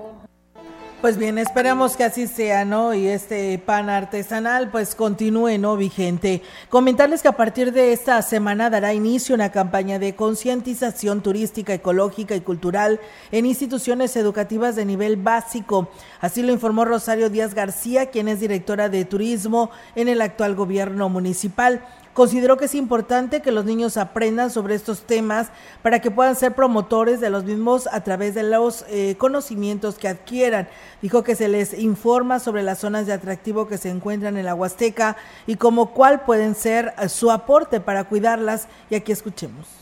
[1.01, 2.93] Pues bien, esperamos que así sea, ¿no?
[2.93, 5.79] Y este pan artesanal pues continúe, ¿no?
[5.79, 6.43] Vigente.
[6.69, 12.37] Comentarles que a partir de esta semana dará inicio una campaña de concientización turística, ecológica
[12.37, 13.01] y cultural
[13.33, 15.89] en instituciones educativas de nivel básico.
[16.21, 21.09] Así lo informó Rosario Díaz García, quien es directora de turismo en el actual gobierno
[21.09, 21.83] municipal.
[22.15, 25.49] Consideró que es importante que los niños aprendan sobre estos temas
[25.83, 30.09] para que puedan ser promotores de los mismos a través de los eh, conocimientos que
[30.09, 30.69] adquieran.
[31.03, 34.57] Dijo que se les informa sobre las zonas de atractivo que se encuentran en la
[34.57, 38.67] Huasteca y como cuál pueden ser su aporte para cuidarlas.
[38.91, 39.80] Y aquí escuchemos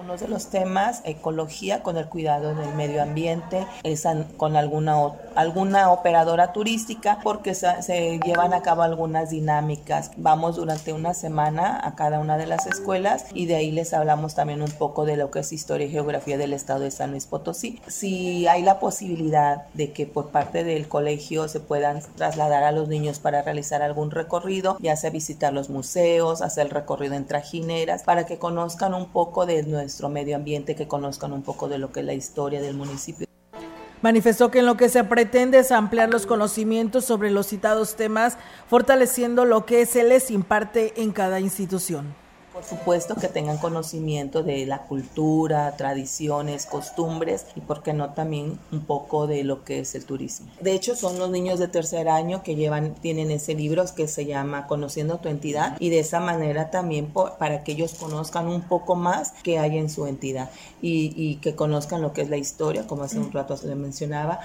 [0.00, 3.66] uno de los temas, ecología con el cuidado del medio ambiente,
[4.36, 4.96] con alguna,
[5.34, 10.10] alguna operadora turística, porque se, llevan a cabo algunas dinámicas.
[10.16, 14.34] Vamos durante una semana a cada una de las escuelas y de ahí les hablamos
[14.34, 17.26] también un poco de lo que es historia y geografía del estado de San Luis
[17.26, 17.80] Potosí.
[17.86, 22.88] Si hay la posibilidad de que por parte del colegio se puedan trasladar a los
[22.88, 28.02] niños para realizar algún recorrido, ya sea visitar los museos, hacer el recorrido en trajineras,
[28.02, 31.78] para que conozcan un poco de nuestra nuestro medio ambiente, que conozcan un poco de
[31.78, 33.26] lo que es la historia del municipio.
[34.02, 38.38] Manifestó que en lo que se pretende es ampliar los conocimientos sobre los citados temas,
[38.68, 42.14] fortaleciendo lo que se les imparte en cada institución.
[42.52, 48.58] Por supuesto que tengan conocimiento de la cultura, tradiciones, costumbres y, por qué no, también
[48.72, 50.50] un poco de lo que es el turismo.
[50.60, 54.26] De hecho, son los niños de tercer año que llevan, tienen ese libro que se
[54.26, 58.96] llama Conociendo tu entidad y de esa manera también para que ellos conozcan un poco
[58.96, 60.50] más que hay en su entidad
[60.82, 64.40] y, y que conozcan lo que es la historia, como hace un rato le mencionaba.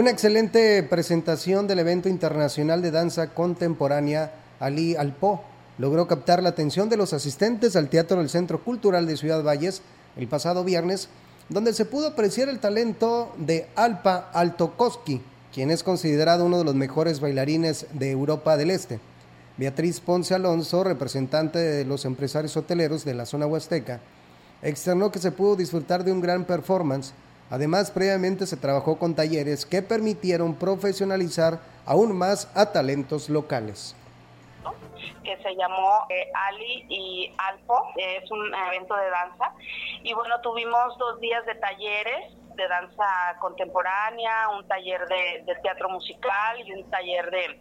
[0.00, 5.44] Una excelente presentación del evento internacional de danza contemporánea Ali Alpo
[5.76, 9.82] logró captar la atención de los asistentes al Teatro del Centro Cultural de Ciudad Valles
[10.16, 11.10] el pasado viernes,
[11.50, 15.20] donde se pudo apreciar el talento de Alpa Altokoski,
[15.52, 19.00] quien es considerado uno de los mejores bailarines de Europa del Este.
[19.58, 24.00] Beatriz Ponce Alonso, representante de los empresarios hoteleros de la zona huasteca,
[24.62, 27.12] externó que se pudo disfrutar de un gran performance
[27.50, 33.96] Además, previamente se trabajó con talleres que permitieron profesionalizar aún más a talentos locales
[35.24, 39.52] que se llamó eh, Ali y Alpo, es un evento de danza.
[40.02, 43.06] Y bueno, tuvimos dos días de talleres de danza
[43.40, 47.58] contemporánea, un taller de, teatro musical y un taller de,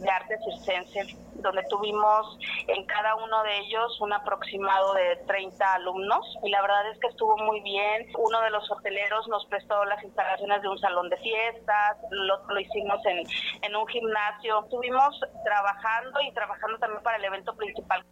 [0.00, 2.38] de arte circense, donde tuvimos
[2.68, 7.08] en cada uno de ellos un aproximado de 30 alumnos y la verdad es que
[7.08, 8.06] estuvo muy bien.
[8.18, 12.60] Uno de los hoteleros nos prestó las instalaciones de un salón de fiestas, lo, lo
[12.60, 13.22] hicimos en,
[13.62, 14.64] en un gimnasio.
[14.64, 18.04] Estuvimos trabajando y trabajando también para el evento principal.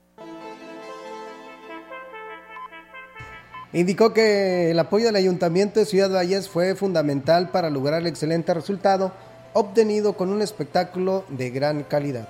[3.72, 8.52] Indicó que el apoyo del Ayuntamiento de Ciudad Valles fue fundamental para lograr el excelente
[8.52, 9.12] resultado
[9.52, 12.28] obtenido con un espectáculo de gran calidad.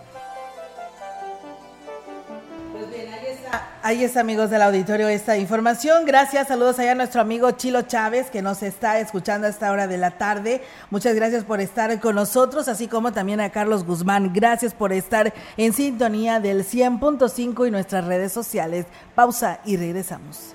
[2.72, 2.85] Pues
[3.83, 6.05] ahí está amigos del auditorio esta información.
[6.05, 9.87] Gracias, saludos allá a nuestro amigo Chilo Chávez que nos está escuchando a esta hora
[9.87, 10.61] de la tarde.
[10.90, 14.33] Muchas gracias por estar con nosotros, así como también a Carlos Guzmán.
[14.35, 18.85] Gracias por estar en sintonía del 100.5 y nuestras redes sociales.
[19.14, 20.55] Pausa y regresamos.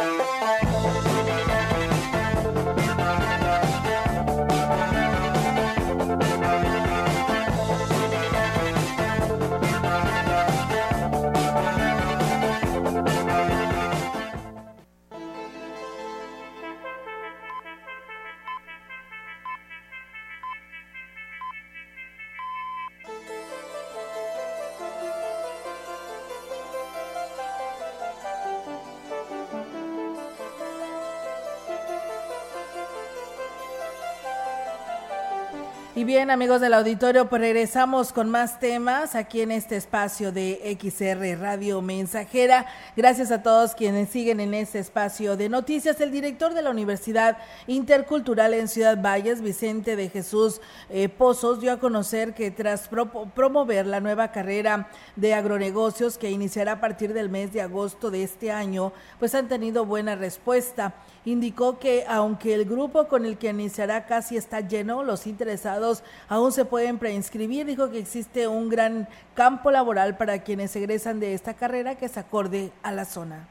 [36.03, 41.39] Bien, amigos del auditorio, pues regresamos con más temas aquí en este espacio de XR
[41.39, 42.65] Radio Mensajera.
[42.97, 46.01] Gracias a todos quienes siguen en este espacio de noticias.
[46.01, 47.37] El director de la Universidad
[47.67, 52.89] Intercultural en Ciudad Valles, Vicente de Jesús eh, Pozos, dio a conocer que tras
[53.35, 58.23] promover la nueva carrera de agronegocios que iniciará a partir del mes de agosto de
[58.23, 60.95] este año, pues han tenido buena respuesta
[61.25, 65.90] indicó que aunque el grupo con el que iniciará casi está lleno, los interesados
[66.27, 67.65] aún se pueden preinscribir.
[67.65, 72.19] Dijo que existe un gran campo laboral para quienes egresan de esta carrera que se
[72.19, 73.47] acorde a la zona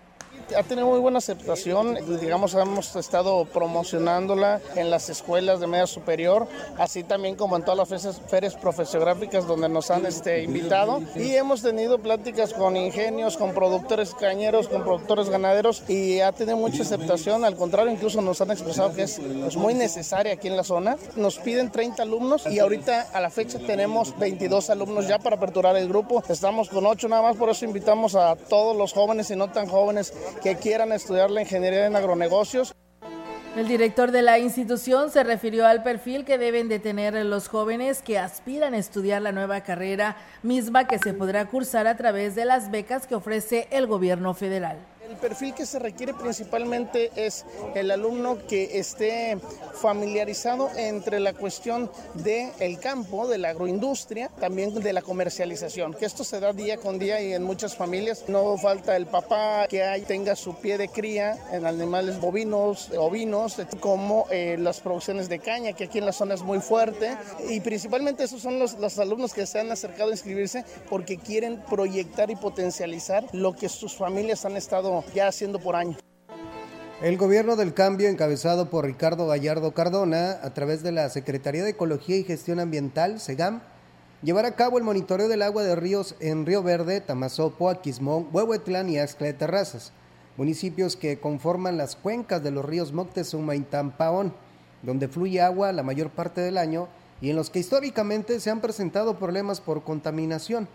[0.56, 6.46] ha tenido muy buena aceptación, digamos, hemos estado promocionándola en las escuelas de media superior,
[6.78, 11.02] así también como en todas las ferias, profesiográficas donde nos han este, invitado.
[11.14, 16.56] Y hemos tenido pláticas con ingenios, con productores cañeros, con productores ganaderos y ha tenido
[16.56, 17.44] mucha aceptación.
[17.44, 20.96] Al contrario, incluso nos han expresado que es pues, muy necesaria aquí en la zona.
[21.16, 25.76] Nos piden 30 alumnos y ahorita a la fecha tenemos 22 alumnos ya para aperturar
[25.76, 26.22] el grupo.
[26.28, 29.66] Estamos con 8 nada más, por eso invitamos a todos los jóvenes y no tan
[29.66, 30.12] jóvenes
[30.42, 32.74] que quieran estudiar la ingeniería en agronegocios.
[33.56, 38.00] El director de la institución se refirió al perfil que deben de tener los jóvenes
[38.00, 42.44] que aspiran a estudiar la nueva carrera, misma que se podrá cursar a través de
[42.44, 44.78] las becas que ofrece el gobierno federal.
[45.10, 47.44] El perfil que se requiere principalmente es
[47.74, 49.36] el alumno que esté
[49.74, 56.06] familiarizado entre la cuestión del el campo, de la agroindustria, también de la comercialización, que
[56.06, 58.26] esto se da día con día y en muchas familias.
[58.28, 63.56] No falta el papá que hay, tenga su pie de cría en animales bovinos, ovinos,
[63.80, 67.16] como eh, las producciones de caña, que aquí en la zona es muy fuerte,
[67.48, 71.60] y principalmente esos son los, los alumnos que se han acercado a inscribirse porque quieren
[71.68, 75.96] proyectar y potencializar lo que sus familias han estado ya haciendo por año.
[77.02, 81.70] El gobierno del cambio, encabezado por Ricardo Gallardo Cardona, a través de la Secretaría de
[81.70, 83.62] Ecología y Gestión Ambiental, SEGAM,
[84.22, 88.90] llevará a cabo el monitoreo del agua de ríos en Río Verde, Tamazopo, Aquismón, Huehuetlán
[88.90, 89.92] y Axcla de Terrazas,
[90.36, 94.34] municipios que conforman las cuencas de los ríos Moctezuma y Tampaón,
[94.82, 96.88] donde fluye agua la mayor parte del año
[97.22, 100.68] y en los que históricamente se han presentado problemas por contaminación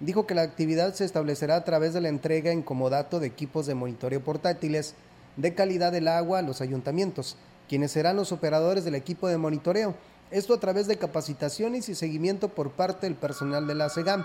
[0.00, 3.66] dijo que la actividad se establecerá a través de la entrega en comodato de equipos
[3.66, 4.94] de monitoreo portátiles
[5.36, 7.36] de calidad del agua a los ayuntamientos,
[7.68, 9.94] quienes serán los operadores del equipo de monitoreo,
[10.30, 14.24] esto a través de capacitaciones y seguimiento por parte del personal de la SEGAM.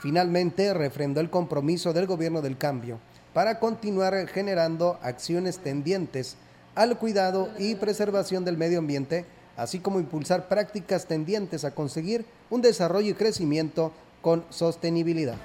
[0.00, 2.98] Finalmente, refrendó el compromiso del gobierno del cambio
[3.32, 6.36] para continuar generando acciones tendientes
[6.74, 9.24] al cuidado y preservación del medio ambiente,
[9.56, 13.92] así como impulsar prácticas tendientes a conseguir un desarrollo y crecimiento
[14.24, 15.36] con sostenibilidad.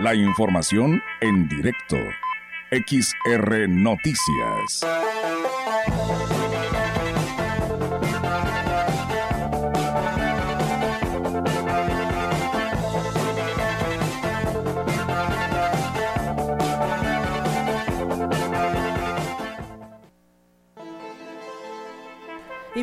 [0.00, 1.96] La información en directo.
[2.72, 4.84] XR Noticias.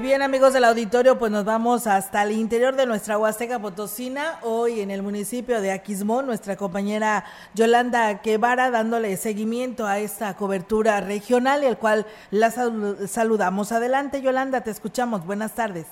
[0.02, 4.80] Bien, amigos del auditorio, pues nos vamos hasta el interior de nuestra Huasteca Potosina, hoy
[4.80, 7.24] en el municipio de Aquismón, nuestra compañera
[7.54, 13.72] Yolanda Quevara dándole seguimiento a esta cobertura regional, el cual la saludamos.
[13.72, 15.24] Adelante, Yolanda, te escuchamos.
[15.26, 15.86] Buenas tardes.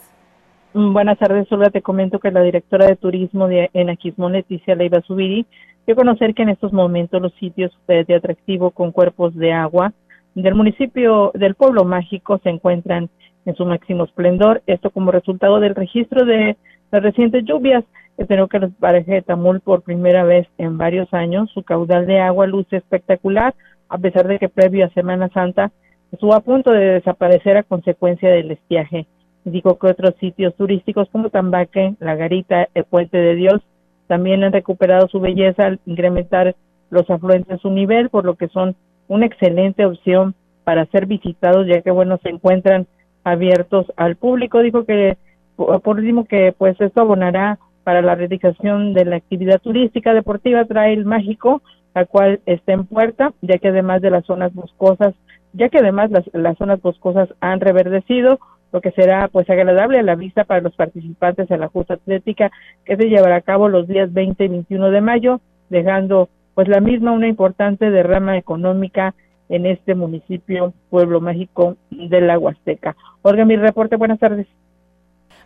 [0.73, 1.69] Mm, buenas tardes, Olga.
[1.69, 5.45] Te comento que la directora de turismo de, en Aquismón, Leticia Leiva Subiri,
[5.85, 9.93] dio conocer que en estos momentos los sitios de atractivo con cuerpos de agua
[10.35, 13.09] del municipio del pueblo mágico se encuentran
[13.49, 16.55] en su máximo esplendor, esto como resultado del registro de
[16.91, 17.83] las recientes lluvias.
[18.17, 22.19] Espero que los paraje de Tamul por primera vez en varios años, su caudal de
[22.19, 23.55] agua luce espectacular,
[23.89, 25.71] a pesar de que previo a Semana Santa
[26.11, 29.07] estuvo a punto de desaparecer a consecuencia del estiaje.
[29.45, 33.61] Dijo que otros sitios turísticos como Tambaque, La Garita, el Puente de Dios,
[34.07, 36.55] también han recuperado su belleza al incrementar
[36.91, 38.75] los afluentes en su nivel, por lo que son
[39.07, 42.85] una excelente opción para ser visitados, ya que bueno, se encuentran
[43.31, 44.59] abiertos al público.
[44.59, 45.17] Dijo que
[45.55, 51.05] por último que pues esto abonará para la realización de la actividad turística deportiva Trail
[51.05, 51.61] Mágico,
[51.95, 55.15] la cual está en puerta, ya que además de las zonas boscosas,
[55.53, 58.39] ya que además las, las zonas boscosas han reverdecido,
[58.71, 62.51] lo que será pues agradable a la vista para los participantes en la justa atlética
[62.85, 66.81] que se llevará a cabo los días 20 y 21 de mayo, dejando pues la
[66.81, 69.15] misma una importante derrama económica
[69.49, 72.95] en este municipio, Pueblo Mágico de la Huasteca.
[73.23, 74.47] Olga, mi reporte, buenas tardes.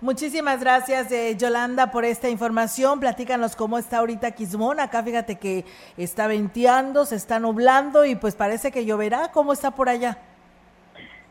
[0.02, 3.00] Muchísimas gracias, eh, Yolanda, por esta información.
[3.00, 4.82] Platícanos cómo está ahorita Quismón.
[4.82, 5.64] Acá fíjate que
[5.98, 9.32] está venteando, se está nublando y pues parece que lloverá.
[9.34, 10.18] ¿Cómo está por allá?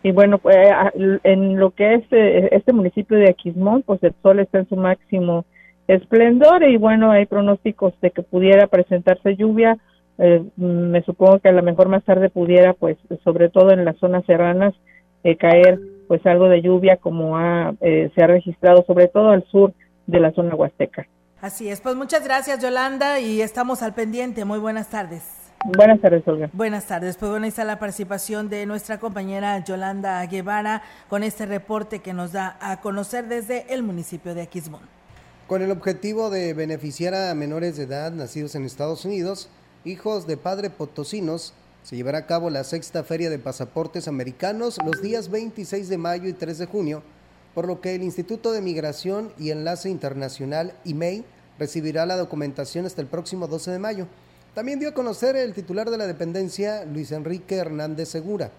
[0.03, 0.57] Y bueno, pues,
[0.95, 4.77] en lo que es eh, este municipio de Aquismón, pues el sol está en su
[4.77, 5.45] máximo
[5.87, 9.77] esplendor y bueno, hay pronósticos de que pudiera presentarse lluvia.
[10.19, 13.97] Eh, me supongo que a lo mejor más tarde pudiera, pues, sobre todo en las
[13.97, 14.75] zonas serranas,
[15.25, 19.73] eh, caer pues algo de lluvia como ha, se ha registrado sobre todo al sur
[20.07, 21.07] de la zona huasteca.
[21.41, 24.45] Así es, pues muchas gracias Yolanda y estamos al pendiente.
[24.45, 25.43] Muy buenas tardes.
[25.65, 26.51] Buenas tardes, Olga.
[26.53, 27.17] Buenas tardes.
[27.17, 32.13] Pues bueno, ahí está la participación de nuestra compañera Yolanda Guevara con este reporte que
[32.13, 34.83] nos da a conocer desde el municipio de Aquismón.
[35.47, 39.51] Con el objetivo de beneficiar a menores de edad nacidos en Estados Unidos,
[39.85, 45.03] hijos de padre potosinos, se llevará a cabo la sexta feria de pasaportes americanos los
[45.03, 47.03] días 26 de mayo y 3 de junio,
[47.55, 51.25] por lo que el Instituto de Migración y Enlace Internacional, IMEI,
[51.59, 54.07] recibirá la documentación hasta el próximo 12 de mayo.
[54.55, 58.53] También dio a conocer el titular de la dependencia, Luis Enrique Hernández Segura.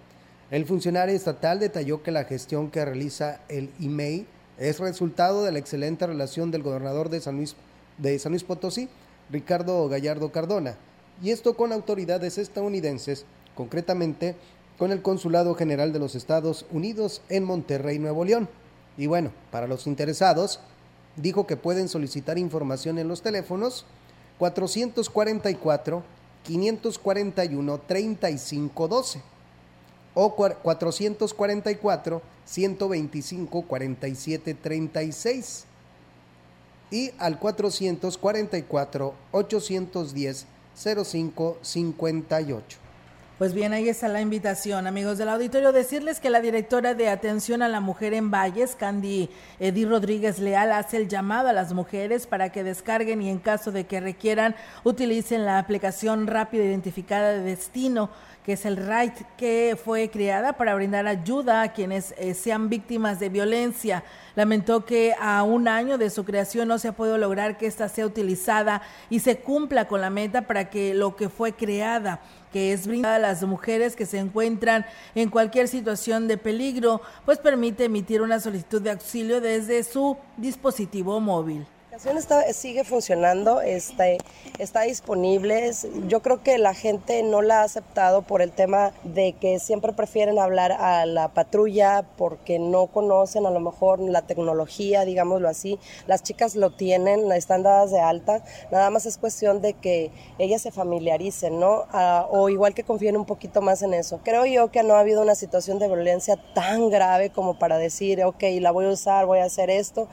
[0.52, 5.60] El funcionario estatal detalló que la gestión que realiza el IMEI es resultado de la
[5.60, 7.56] excelente relación del gobernador de San Luis,
[7.98, 8.90] de San Luis Potosí,
[9.32, 10.76] Ricardo Gallardo Cardona,
[11.22, 14.36] y esto con autoridades estadounidenses, concretamente
[14.78, 18.50] con el Consulado General de los Estados Unidos en Monterrey, Nuevo León.
[18.98, 20.60] Y bueno, para los interesados,
[21.16, 23.86] dijo que pueden solicitar información en los teléfonos
[24.40, 26.04] 444
[26.44, 29.22] 541 3512
[30.16, 35.66] o 444 125 47 36
[36.92, 40.46] y al 444 810
[40.76, 42.84] 05 58.
[43.40, 45.72] Pues bien, ahí está la invitación, amigos del auditorio.
[45.72, 50.72] Decirles que la directora de Atención a la Mujer en Valles, Candy Edith Rodríguez Leal,
[50.72, 54.56] hace el llamado a las mujeres para que descarguen y en caso de que requieran,
[54.84, 58.12] utilicen la aplicación rápida identificada de destino
[58.44, 63.20] que es el RIGHT, que fue creada para brindar ayuda a quienes eh, sean víctimas
[63.20, 64.04] de violencia.
[64.36, 67.88] Lamentó que a un año de su creación no se ha podido lograr que ésta
[67.88, 72.20] sea utilizada y se cumpla con la meta para que lo que fue creada
[72.52, 74.86] que es brindada a las mujeres que se encuentran
[75.16, 81.20] en cualquier situación de peligro, pues permite emitir una solicitud de auxilio desde su dispositivo
[81.20, 81.66] móvil.
[81.94, 84.06] Aplicación está, sigue funcionando, está,
[84.58, 85.70] está disponible.
[86.08, 89.94] Yo creo que la gente no la ha aceptado por el tema de que siempre
[89.94, 95.78] prefieren hablar a la patrulla porque no conocen a lo mejor la tecnología, digámoslo así.
[96.08, 98.44] Las chicas lo tienen, están dadas de alta.
[98.72, 101.86] Nada más es cuestión de que ellas se familiaricen, ¿no?
[101.92, 104.20] Ah, o igual que confíen un poquito más en eso.
[104.24, 108.24] Creo yo que no ha habido una situación de violencia tan grave como para decir,
[108.24, 110.10] ok, la voy a usar, voy a hacer esto.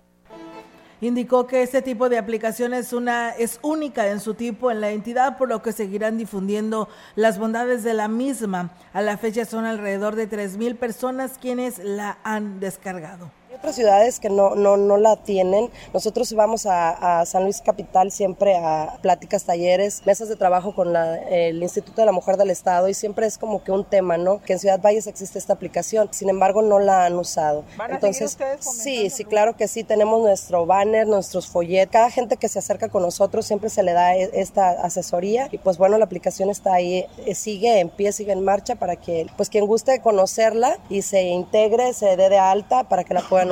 [1.00, 4.90] Indicó que este tipo de aplicación es, una, es única en su tipo en la
[4.90, 8.70] entidad, por lo que seguirán difundiendo las bondades de la misma.
[8.92, 14.30] A la fecha son alrededor de 3.000 personas quienes la han descargado otras ciudades que
[14.30, 15.70] no, no, no la tienen.
[15.92, 21.62] Nosotros vamos a, San Luis Capital siempre a pláticas, talleres, mesas de trabajo con el
[21.62, 24.40] Instituto de la Mujer del Estado y siempre es como que un tema, ¿no?
[24.40, 27.64] Que en Ciudad Valles existe esta aplicación, sin embargo no la han usado.
[27.90, 32.58] Entonces, sí, sí, claro que sí, tenemos nuestro banner, nuestros folletos, cada gente que se
[32.58, 36.48] acerca con nosotros siempre se le da e, esta asesoría y pues bueno, la aplicación
[36.48, 40.78] está ahí, eh, sigue en pie, sigue en marcha para que pues quien guste conocerla
[40.88, 43.49] y se integre, se dé de alta para que la puedan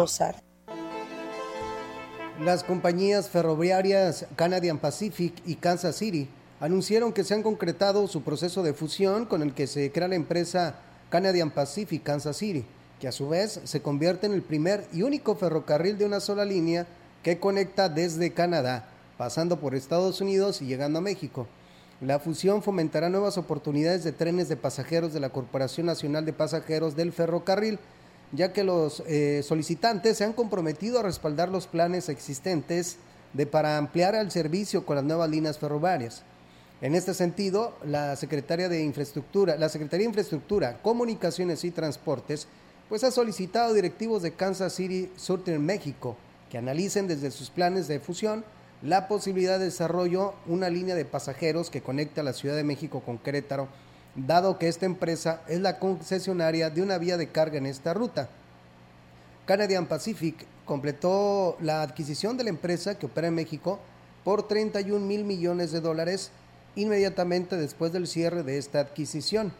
[2.40, 6.28] Las compañías ferroviarias Canadian Pacific y Kansas City
[6.60, 10.14] anunciaron que se han concretado su proceso de fusión con el que se crea la
[10.14, 10.76] empresa
[11.08, 12.64] Canadian Pacific Kansas City,
[13.00, 16.44] que a su vez se convierte en el primer y único ferrocarril de una sola
[16.44, 16.86] línea
[17.24, 21.48] que conecta desde Canadá, pasando por Estados Unidos y llegando a México.
[22.00, 26.94] La fusión fomentará nuevas oportunidades de trenes de pasajeros de la Corporación Nacional de Pasajeros
[26.94, 27.80] del Ferrocarril,
[28.32, 32.98] ya que los eh, solicitantes se han comprometido a respaldar los planes existentes
[33.32, 36.22] de para ampliar el servicio con las nuevas líneas ferroviarias.
[36.80, 42.46] En este sentido, la Secretaría de Infraestructura, la Secretaría de Infraestructura, Comunicaciones y Transportes,
[42.88, 46.16] pues ha solicitado directivos de Kansas City Southern México
[46.50, 48.44] que analicen desde sus planes de fusión
[48.82, 53.00] la posibilidad de desarrollo una línea de pasajeros que conecte a la Ciudad de México
[53.04, 53.68] con Querétaro
[54.26, 58.28] dado que esta empresa es la concesionaria de una vía de carga en esta ruta.
[59.46, 63.78] Canadian Pacific completó la adquisición de la empresa que opera en México
[64.24, 66.30] por 31 mil millones de dólares
[66.76, 69.52] inmediatamente después del cierre de esta adquisición.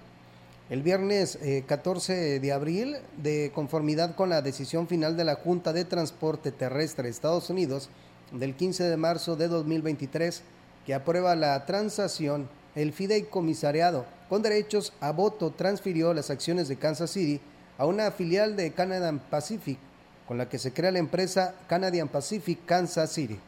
[0.70, 5.72] el viernes 14 eh, de abril, de conformidad con la decisión final de la Junta
[5.72, 7.88] de Transporte Terrestre de Estados Unidos
[8.32, 10.42] del 15 de marzo de 2023,
[10.84, 17.10] que aprueba la transacción, el fideicomisariado con derechos a voto transfirió las acciones de Kansas
[17.10, 17.40] City
[17.78, 19.78] a una filial de Canadian Pacific,
[20.26, 23.38] con la que se crea la empresa Canadian Pacific Kansas City.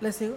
[0.00, 0.36] ¿Les sigo?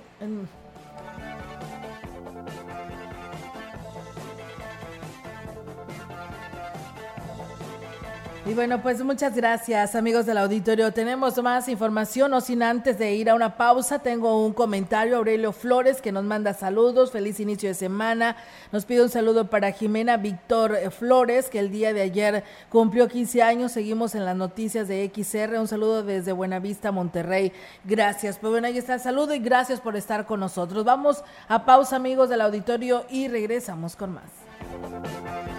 [8.49, 10.91] Y bueno, pues muchas gracias amigos del auditorio.
[10.91, 15.51] Tenemos más información, o sin antes de ir a una pausa, tengo un comentario, Aurelio
[15.51, 18.35] Flores, que nos manda saludos, feliz inicio de semana.
[18.71, 23.43] Nos pide un saludo para Jimena Víctor Flores, que el día de ayer cumplió 15
[23.43, 23.71] años.
[23.71, 25.59] Seguimos en las noticias de XR.
[25.59, 27.53] Un saludo desde Buenavista, Monterrey.
[27.83, 28.39] Gracias.
[28.39, 30.83] Pues bueno, ahí está el saludo y gracias por estar con nosotros.
[30.83, 35.58] Vamos a pausa amigos del auditorio y regresamos con más.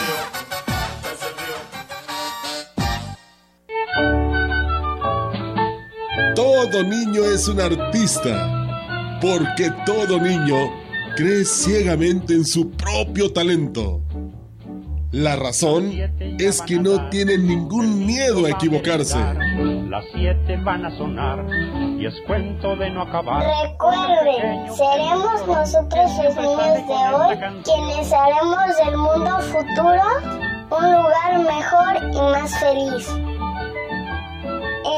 [6.34, 10.72] Todo niño es un artista, porque todo niño
[11.18, 14.07] cree ciegamente en su propio talento.
[15.12, 15.92] La razón
[16.38, 19.18] es que no tienen ningún miedo a equivocarse.
[19.90, 21.46] Las siete van a sonar
[21.98, 23.44] y es cuento de no acabar.
[23.70, 32.14] Recuerden, seremos nosotros los niños de hoy quienes haremos del mundo futuro un lugar mejor
[32.14, 33.08] y más feliz.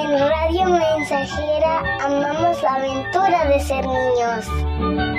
[0.01, 5.18] En Radio Mensajera amamos la aventura de ser niños.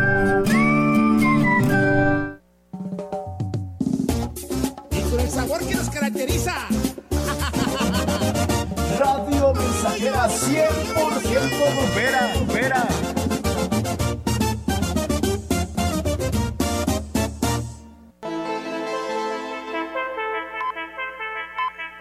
[8.97, 12.87] Radio Mensajera 100% bombera, bombera.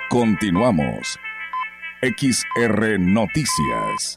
[0.08, 1.18] Continuamos.
[2.00, 4.16] XR Noticias.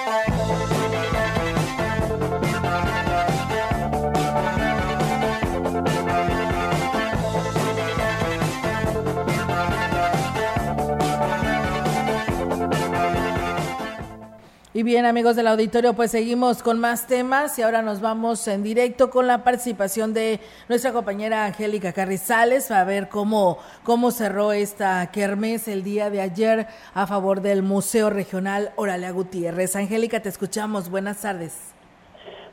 [14.73, 18.63] Y bien, amigos del auditorio, pues seguimos con más temas y ahora nos vamos en
[18.63, 25.11] directo con la participación de nuestra compañera Angélica Carrizales a ver cómo, cómo cerró esta
[25.11, 29.75] kermés el día de ayer a favor del Museo Regional Oralea Gutiérrez.
[29.75, 30.89] Angélica, te escuchamos.
[30.89, 31.75] Buenas tardes.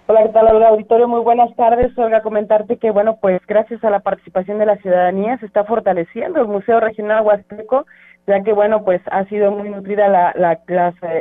[0.09, 1.07] Hola, ¿qué tal, Olga Auditorio?
[1.07, 1.97] Muy buenas tardes.
[1.97, 6.41] Olga, comentarte que, bueno, pues gracias a la participación de la ciudadanía se está fortaleciendo
[6.41, 7.87] el Museo Regional Huasteco
[8.29, 10.61] ya que bueno pues ha sido muy nutrida la la,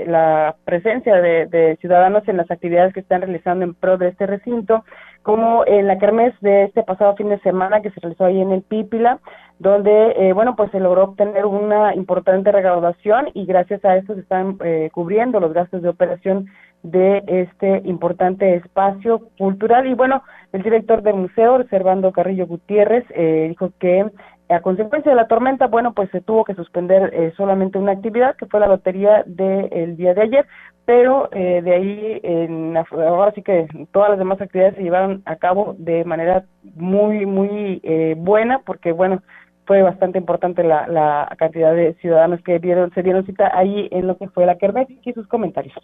[0.05, 4.83] la, presencia de, ciudadanos en las actividades que están realizando en pro de este recinto
[5.23, 8.51] como en la kermés de este pasado fin de semana que se realizó ahí en
[8.51, 9.19] el Pípila
[9.57, 14.21] donde eh, bueno pues se logró obtener una importante recaudación y gracias a esto se
[14.21, 16.47] están eh, cubriendo los gastos de operación
[16.83, 19.87] de este importante espacio cultural.
[19.87, 24.05] Y bueno, el director del museo, Servando Carrillo Gutiérrez, eh, dijo que
[24.49, 28.35] a consecuencia de la tormenta, bueno, pues se tuvo que suspender eh, solamente una actividad,
[28.35, 30.47] que fue la batería del día de ayer,
[30.85, 35.35] pero eh, de ahí, en, ahora sí que todas las demás actividades se llevaron a
[35.35, 36.45] cabo de manera
[36.75, 39.21] muy, muy eh, buena, porque bueno,
[39.65, 44.07] fue bastante importante la, la cantidad de ciudadanos que dieron, se dieron cita ahí en
[44.07, 45.75] lo que fue la Kermés y sus comentarios.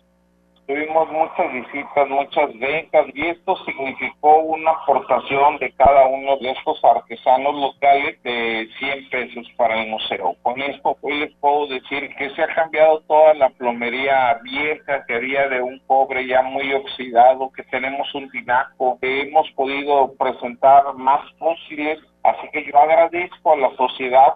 [0.65, 6.81] Tuvimos muchas visitas, muchas ventas y esto significó una aportación de cada uno de estos
[6.85, 10.37] artesanos locales de 100 pesos para el museo.
[10.41, 15.15] Con esto hoy les puedo decir que se ha cambiado toda la plomería vieja que
[15.15, 20.93] había de un cobre ya muy oxidado, que tenemos un tinaco, que hemos podido presentar
[20.95, 24.35] más fósiles, así que yo agradezco a la sociedad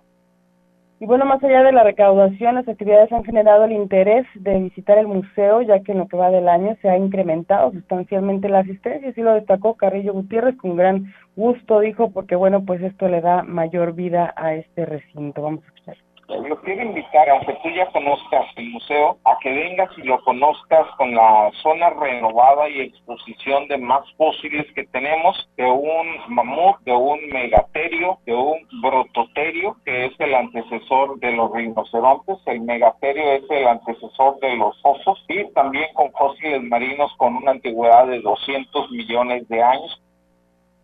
[1.00, 4.98] y bueno, más allá de la recaudación, las actividades han generado el interés de visitar
[4.98, 8.60] el museo, ya que en lo que va del año se ha incrementado sustancialmente la
[8.60, 13.22] asistencia, así lo destacó Carrillo Gutiérrez con gran gusto, dijo, porque bueno, pues esto le
[13.22, 15.44] da mayor vida a este recinto.
[15.44, 16.07] Vamos a escuchar.
[16.28, 20.86] Lo quiero invitar, aunque tú ya conozcas el museo, a que vengas y lo conozcas
[20.98, 26.92] con la zona renovada y exposición de más fósiles que tenemos, de un mamut, de
[26.92, 33.44] un megaterio, de un brototerio, que es el antecesor de los rinocerontes, el megaterio es
[33.50, 38.92] el antecesor de los osos, y también con fósiles marinos con una antigüedad de 200
[38.92, 40.02] millones de años,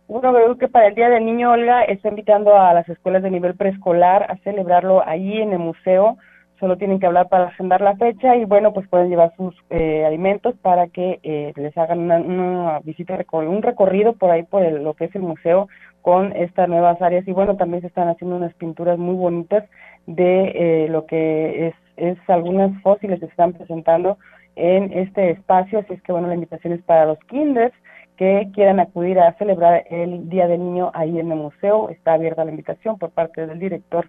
[0.06, 3.30] bueno, veo que para el Día del Niño, Olga está invitando a las escuelas de
[3.30, 6.18] nivel preescolar a celebrarlo ahí en el museo.
[6.60, 10.04] Solo tienen que hablar para agendar la fecha y bueno, pues pueden llevar sus eh,
[10.04, 15.06] alimentos para que eh, les hagan una, visita, un recorrido por ahí por lo que
[15.06, 15.68] es el museo
[16.02, 17.26] con estas nuevas áreas.
[17.26, 19.64] Y bueno, también se están haciendo unas pinturas muy bonitas
[20.06, 24.18] de eh, lo que es, es algunas fósiles que se están presentando
[24.56, 27.74] en este espacio, así es que bueno, la invitación es para los kinders
[28.16, 31.88] que quieran acudir a celebrar el Día del Niño ahí en el museo.
[31.90, 34.08] Está abierta la invitación por parte del director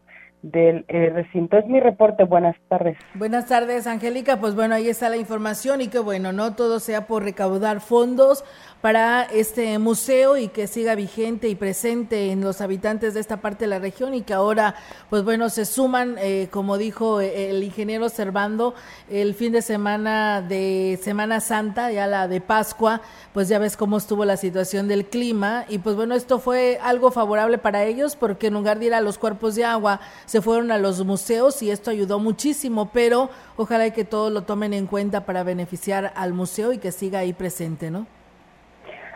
[0.52, 1.58] del eh, recinto.
[1.58, 2.24] Es mi reporte.
[2.24, 2.98] Buenas tardes.
[3.16, 4.40] Buenas tardes, Angélica.
[4.40, 8.44] Pues bueno, ahí está la información y que bueno, no todo sea por recaudar fondos
[8.82, 13.66] para este museo y que siga vigente y presente en los habitantes de esta parte
[13.66, 14.76] de la región y que ahora,
[15.10, 18.76] pues bueno, se suman, eh, como dijo el ingeniero Servando,
[19.10, 23.02] el fin de semana de Semana Santa, ya la de Pascua,
[23.34, 27.10] pues ya ves cómo estuvo la situación del clima y pues bueno, esto fue algo
[27.12, 30.72] favorable para ellos porque en lugar de ir a los cuerpos de agua, se fueron
[30.72, 35.26] a los museos y esto ayudó muchísimo, pero ojalá que todos lo tomen en cuenta
[35.26, 38.06] para beneficiar al museo y que siga ahí presente, ¿no?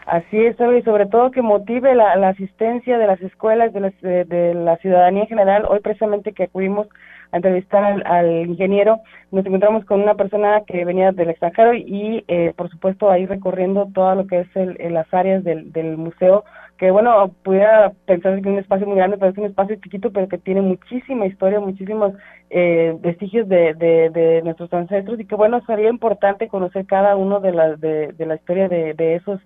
[0.09, 5.21] Así es, y sobre todo que motive la, asistencia de las escuelas, de, la ciudadanía
[5.21, 5.65] en general.
[5.69, 6.87] Hoy precisamente que acudimos
[7.31, 9.01] a entrevistar al, ingeniero,
[9.31, 13.87] nos encontramos con una persona que venía del extranjero y, eh, por supuesto, ahí recorriendo
[13.93, 16.43] todo lo que es el, las áreas del, museo,
[16.79, 20.11] que bueno, pudiera pensar que es un espacio muy grande, pero es un espacio chiquito,
[20.11, 22.13] pero que tiene muchísima historia, muchísimos
[22.49, 27.39] eh, vestigios de, de, de, nuestros ancestros y que bueno, sería importante conocer cada uno
[27.41, 29.39] de la, de, de la historia de, de esos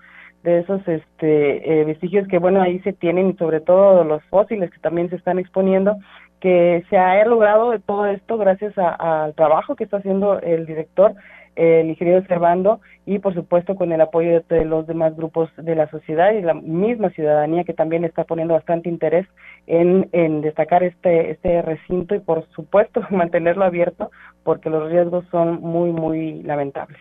[0.44, 4.70] de esos este, eh, vestigios que bueno ahí se tienen y sobre todo los fósiles
[4.72, 5.98] que también se están exponiendo
[6.40, 11.16] que se ha logrado todo esto gracias al trabajo que está haciendo el director
[11.56, 15.90] el ingeniero Servando y por supuesto con el apoyo de, los demás grupos de la
[15.90, 19.28] sociedad y la misma ciudadanía que también está poniendo bastante interés
[19.68, 24.12] en, en destacar este este recinto y por supuesto mantenerlo abierto
[24.44, 27.00] porque los riesgos son muy muy lamentables.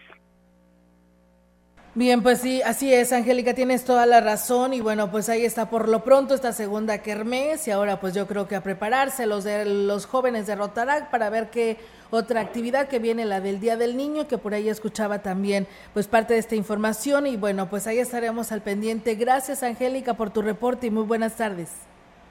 [1.94, 5.68] Bien, pues sí, así es, Angélica, tienes toda la razón y bueno, pues ahí está
[5.68, 9.44] por lo pronto esta segunda kermés y ahora pues yo creo que a prepararse los
[9.44, 11.76] de los jóvenes de Rotarac para ver qué
[12.10, 16.08] otra actividad que viene la del Día del Niño, que por ahí escuchaba también pues
[16.08, 19.14] parte de esta información y bueno, pues ahí estaremos al pendiente.
[19.14, 21.68] Gracias, Angélica, por tu reporte y muy buenas tardes.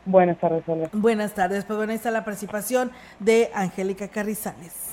[0.08, 0.90] Buenas tardes, Olga.
[0.92, 4.91] Buenas tardes, pues bueno, ahí está la participación de Angélica Carrizales.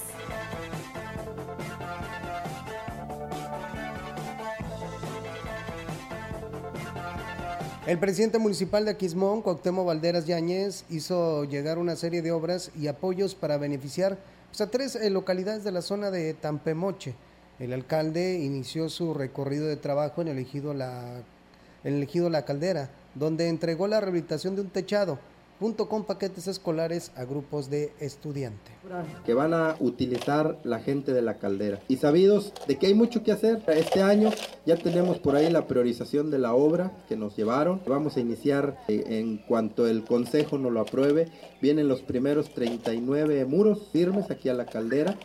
[7.88, 12.86] El presidente municipal de Aquismón, Cuauhtémoc Valderas Yáñez, hizo llegar una serie de obras y
[12.86, 14.18] apoyos para beneficiar
[14.50, 17.14] pues, a tres eh, localidades de la zona de Tampemoche.
[17.58, 21.22] El alcalde inició su recorrido de trabajo en el ejido La,
[21.82, 25.18] en el ejido la Caldera, donde entregó la rehabilitación de un techado,
[25.58, 28.72] junto con paquetes escolares a grupos de estudiantes.
[29.24, 31.80] Que van a utilizar la gente de la caldera.
[31.88, 33.62] Y sabidos de que hay mucho que hacer.
[33.68, 34.30] Este año
[34.66, 37.80] ya tenemos por ahí la priorización de la obra que nos llevaron.
[37.86, 41.28] Vamos a iniciar eh, en cuanto el consejo nos lo apruebe.
[41.60, 45.16] Vienen los primeros 39 muros firmes aquí a la caldera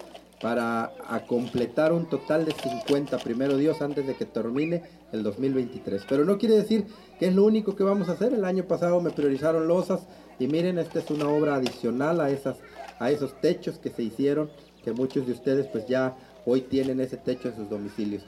[0.44, 6.04] para a completar un total de 50, primero Dios, antes de que termine el 2023.
[6.10, 6.86] Pero no quiere decir
[7.18, 8.34] que es lo único que vamos a hacer.
[8.34, 10.02] El año pasado me priorizaron losas
[10.40, 12.58] y miren, esta es una obra adicional a, esas,
[13.00, 14.50] a esos techos que se hicieron,
[14.84, 16.16] que muchos de ustedes pues ya
[16.46, 18.24] hoy tienen ese techo en sus domicilios.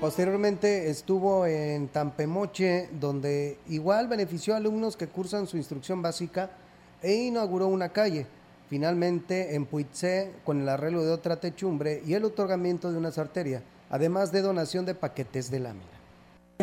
[0.00, 6.50] Posteriormente estuvo en Tampemoche, donde igual benefició a alumnos que cursan su instrucción básica
[7.02, 8.26] e inauguró una calle.
[8.68, 13.62] Finalmente, en Puitzé, con el arreglo de otra techumbre y el otorgamiento de una sarteria,
[13.90, 15.99] además de donación de paquetes de lámina.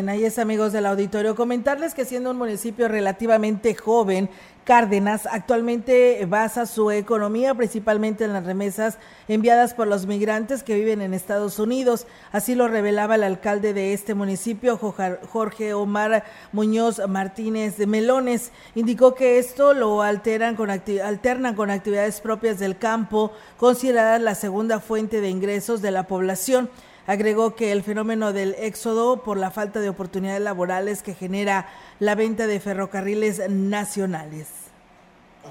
[0.06, 4.30] Ahí es amigos del auditorio, comentarles que siendo un municipio relativamente joven,
[4.62, 11.00] Cárdenas actualmente basa su economía principalmente en las remesas enviadas por los migrantes que viven
[11.00, 12.06] en Estados Unidos.
[12.30, 16.22] Así lo revelaba el alcalde de este municipio, Jorge Omar
[16.52, 18.52] Muñoz Martínez de Melones.
[18.74, 24.78] Indicó que esto lo alteran con alternan con actividades propias del campo, considerada la segunda
[24.78, 26.70] fuente de ingresos de la población.
[27.08, 31.66] Agregó que el fenómeno del éxodo por la falta de oportunidades laborales que genera
[32.00, 34.67] la venta de ferrocarriles nacionales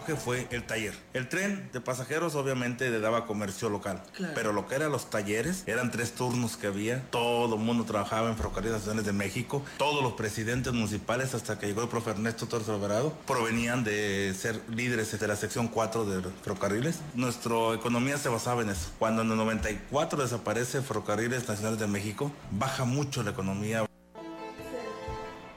[0.05, 0.93] que fue el taller.
[1.13, 4.03] El tren de pasajeros obviamente le daba comercio local,
[4.35, 7.03] pero lo que eran los talleres eran tres turnos que había.
[7.09, 9.63] Todo el mundo trabajaba en Ferrocarriles Nacionales de México.
[9.77, 14.61] Todos los presidentes municipales hasta que llegó el profe Ernesto Torres Alvarado provenían de ser
[14.69, 16.99] líderes de la sección 4 de ferrocarriles.
[17.15, 18.89] Nuestra economía se basaba en eso.
[18.99, 23.85] Cuando en el 94 desaparece Ferrocarriles Nacionales de México, baja mucho la economía.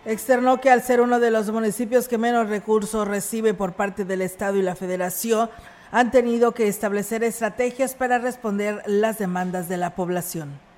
[0.04, 4.22] Externó que al ser uno de los municipios que menos recursos recibe por parte del
[4.22, 5.50] Estado y la Federación,
[5.92, 10.69] han tenido que establecer estrategias para responder las demandas de la población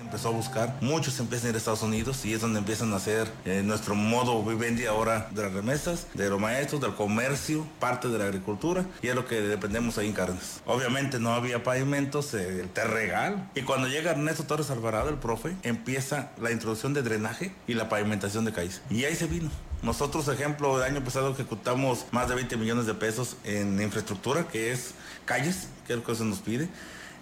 [0.00, 0.76] empezó a buscar.
[0.80, 3.94] Muchos empiezan a ir a Estados Unidos y es donde empiezan a hacer eh, nuestro
[3.94, 8.84] modo vivendi ahora de las remesas, de los maestros, del comercio, parte de la agricultura
[9.02, 10.60] y es lo que dependemos ahí en Carnes.
[10.66, 15.56] Obviamente no había pavimentos, eh, el terregal y cuando llega Ernesto Torres Alvarado, el profe,
[15.62, 18.82] empieza la introducción de drenaje y la pavimentación de calles.
[18.90, 19.50] Y ahí se vino.
[19.82, 24.72] Nosotros, ejemplo, el año pasado ejecutamos más de 20 millones de pesos en infraestructura, que
[24.72, 24.92] es
[25.24, 26.68] calles, que es lo que se nos pide.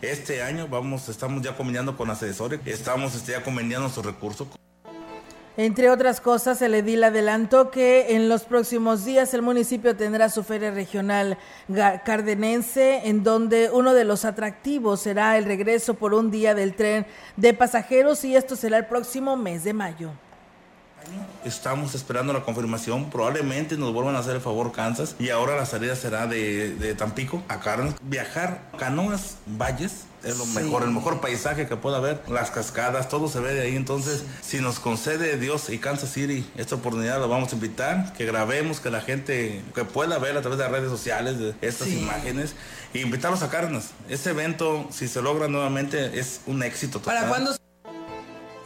[0.07, 4.46] Este año vamos, estamos ya conveniando con asesores, estamos este, ya conveniando sus recursos.
[5.57, 10.44] Entre otras cosas, el edil adelantó que en los próximos días el municipio tendrá su
[10.44, 11.38] feria regional
[12.04, 17.04] cardenense, en donde uno de los atractivos será el regreso por un día del tren
[17.36, 20.12] de pasajeros y esto será el próximo mes de mayo.
[21.44, 23.11] Estamos esperando la confirmación.
[23.11, 25.14] Probablemente nos vuelvan a hacer el favor Kansas.
[25.18, 27.94] Y ahora la salida será de, Tampico a Carnes.
[28.02, 33.28] Viajar canoas, valles, es lo mejor, el mejor paisaje que pueda haber, las cascadas, todo
[33.28, 33.76] se ve de ahí.
[33.76, 38.24] Entonces, si nos concede Dios y Kansas City esta oportunidad, lo vamos a invitar, que
[38.24, 41.88] grabemos, que la gente que pueda ver a través de las redes sociales de estas
[41.88, 42.54] imágenes,
[42.92, 43.90] e invitarlos a Carnes.
[44.09, 47.16] Este evento, si se logra nuevamente, es un éxito total.
[47.16, 47.66] ¿Para cuándo?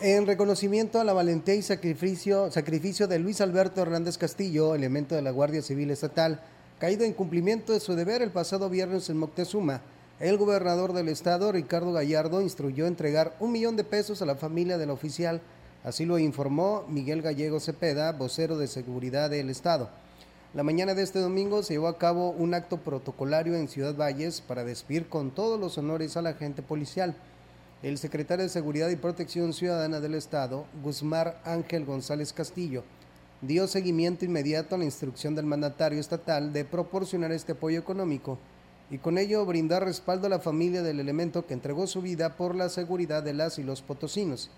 [0.03, 5.31] En reconocimiento a la valentía y sacrificio, de Luis Alberto Hernández Castillo, elemento de la
[5.31, 6.41] Guardia Civil Estatal,
[6.79, 9.83] caído en cumplimiento de su deber el pasado viernes en Moctezuma,
[10.19, 14.79] el gobernador del estado, Ricardo Gallardo, instruyó entregar un millón de pesos a la familia
[14.79, 15.43] del oficial.
[15.85, 19.91] Así lo informó Miguel Gallego Cepeda, vocero de seguridad del estado.
[20.55, 24.41] La mañana de este domingo se llevó a cabo un acto protocolario en Ciudad Valles
[24.41, 27.17] para despedir con todos los honores al agente policial
[27.83, 32.85] el secretario de Seguridad y Protección Ciudadana del Estado, Guzmán Ángel González Castillo,
[33.41, 38.39] dio seguimiento inmediato a la instrucción del mandatario estatal de proporcionar este apoyo económico
[38.91, 42.55] y con ello brindar respaldo a la familia del elemento que entregó su vida por
[42.55, 44.51] la seguridad de las y los potosinos.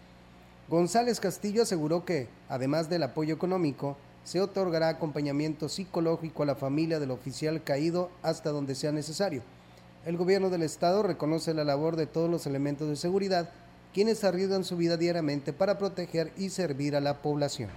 [0.68, 6.98] González Castillo aseguró que, además del apoyo económico, se otorgará acompañamiento psicológico a la familia
[6.98, 9.44] del oficial caído hasta donde sea necesario
[10.04, 13.50] el gobierno del estado reconoce la labor de todos los elementos de seguridad,
[13.94, 17.70] quienes arriesgan su vida diariamente para proteger y servir a la población.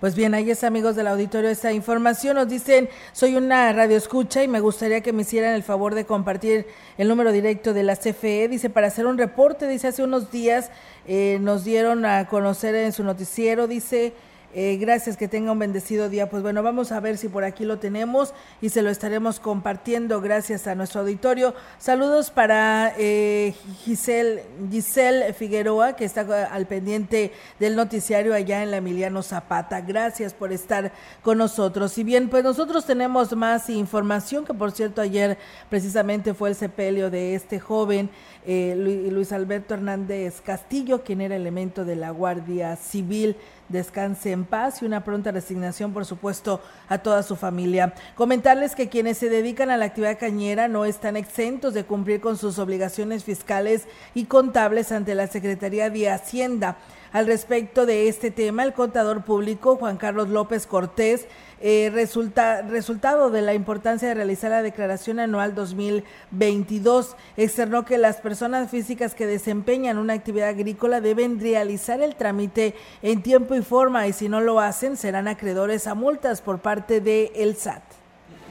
[0.00, 2.36] Pues bien, ahí es amigos del auditorio esta información.
[2.36, 6.04] Nos dicen, soy una radio escucha y me gustaría que me hicieran el favor de
[6.04, 6.66] compartir
[6.98, 8.46] el número directo de la CFE.
[8.46, 10.70] Dice, para hacer un reporte, dice, hace unos días
[11.08, 14.12] eh, nos dieron a conocer en su noticiero, dice,
[14.54, 16.30] eh, gracias, que tenga un bendecido día.
[16.30, 18.32] Pues bueno, vamos a ver si por aquí lo tenemos
[18.62, 21.54] y se lo estaremos compartiendo gracias a nuestro auditorio.
[21.78, 28.78] Saludos para eh, Giselle, Giselle Figueroa, que está al pendiente del noticiario allá en la
[28.78, 29.82] Emiliano Zapata.
[29.82, 30.92] Gracias por estar
[31.22, 31.96] con nosotros.
[31.98, 35.36] Y bien, pues nosotros tenemos más información, que por cierto ayer
[35.68, 38.08] precisamente fue el sepelio de este joven
[38.50, 38.74] eh,
[39.12, 43.36] Luis Alberto Hernández Castillo, quien era elemento de la Guardia Civil.
[43.68, 47.92] Descanse en paz y una pronta resignación, por supuesto, a toda su familia.
[48.14, 52.38] Comentarles que quienes se dedican a la actividad cañera no están exentos de cumplir con
[52.38, 56.78] sus obligaciones fiscales y contables ante la Secretaría de Hacienda.
[57.12, 61.26] Al respecto de este tema, el contador público Juan Carlos López Cortés
[61.60, 67.16] eh, resulta, resultado de la importancia de realizar la declaración anual 2022.
[67.36, 73.22] Externó que las personas físicas que desempeñan una actividad agrícola deben realizar el trámite en
[73.22, 77.30] tiempo y forma y si no lo hacen serán acreedores a multas por parte del
[77.34, 77.87] el SAT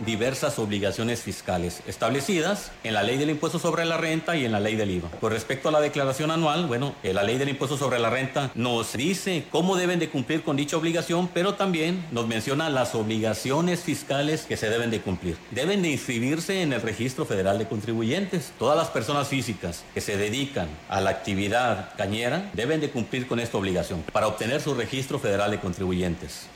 [0.06, 4.60] diversas obligaciones fiscales establecidas en la ley del impuesto sobre la renta y en la
[4.60, 5.10] ley del IVA.
[5.20, 8.94] Con respecto a la declaración anual, bueno, la ley del impuesto sobre la renta nos
[8.94, 14.44] dice cómo deben de cumplir con dicha obligación, pero también nos menciona las obligaciones fiscales
[14.44, 15.38] que se deben de cumplir.
[15.52, 18.52] Deben de inscribirse en el registro federal de contribuyentes.
[18.60, 23.40] Todas las personas físicas que se dedican a la actividad cañera deben de cumplir con
[23.40, 26.48] esta obligación para obtener su registro federal de contribuyentes.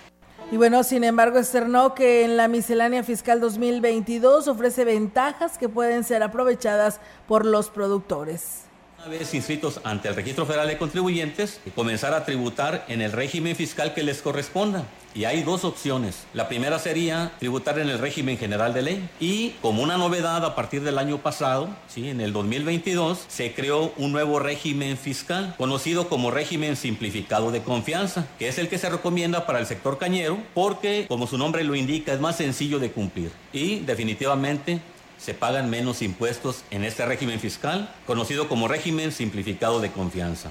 [0.51, 6.03] Y bueno, sin embargo, externó que en la miscelánea fiscal 2022 ofrece ventajas que pueden
[6.03, 8.65] ser aprovechadas por los productores.
[9.03, 13.55] Una vez inscritos ante el Registro Federal de Contribuyentes, comenzar a tributar en el régimen
[13.55, 14.85] fiscal que les corresponda.
[15.15, 16.27] Y hay dos opciones.
[16.35, 19.09] La primera sería tributar en el régimen general de ley.
[19.19, 22.09] Y como una novedad a partir del año pasado, ¿sí?
[22.09, 28.27] en el 2022, se creó un nuevo régimen fiscal conocido como régimen simplificado de confianza,
[28.37, 31.75] que es el que se recomienda para el sector cañero porque, como su nombre lo
[31.75, 33.31] indica, es más sencillo de cumplir.
[33.51, 34.79] Y definitivamente
[35.21, 40.49] se pagan menos impuestos en este régimen fiscal, conocido como régimen simplificado de confianza.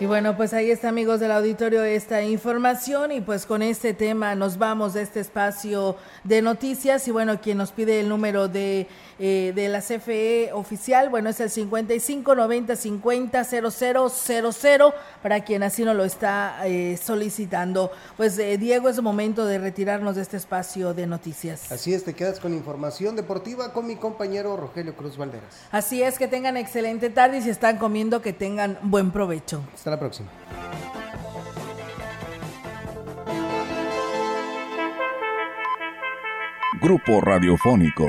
[0.00, 4.34] Y bueno, pues ahí está amigos del auditorio esta información y pues con este tema
[4.34, 8.88] nos vamos de este espacio de noticias y bueno, quien nos pide el número de,
[9.24, 15.84] eh, de la CFE oficial, bueno, es el 55 90 50 0000 para quien así
[15.84, 17.92] no lo está eh, solicitando.
[18.16, 21.70] Pues eh, Diego, es momento de retirarnos de este espacio de noticias.
[21.70, 25.68] Así es, te quedas con información deportiva con mi compañero Rogelio Cruz Valderas.
[25.70, 29.62] Así es, que tengan excelente tarde y si están comiendo que tengan buen provecho.
[29.72, 30.30] Hasta la próxima.
[36.82, 38.08] Grupo Radiofónico,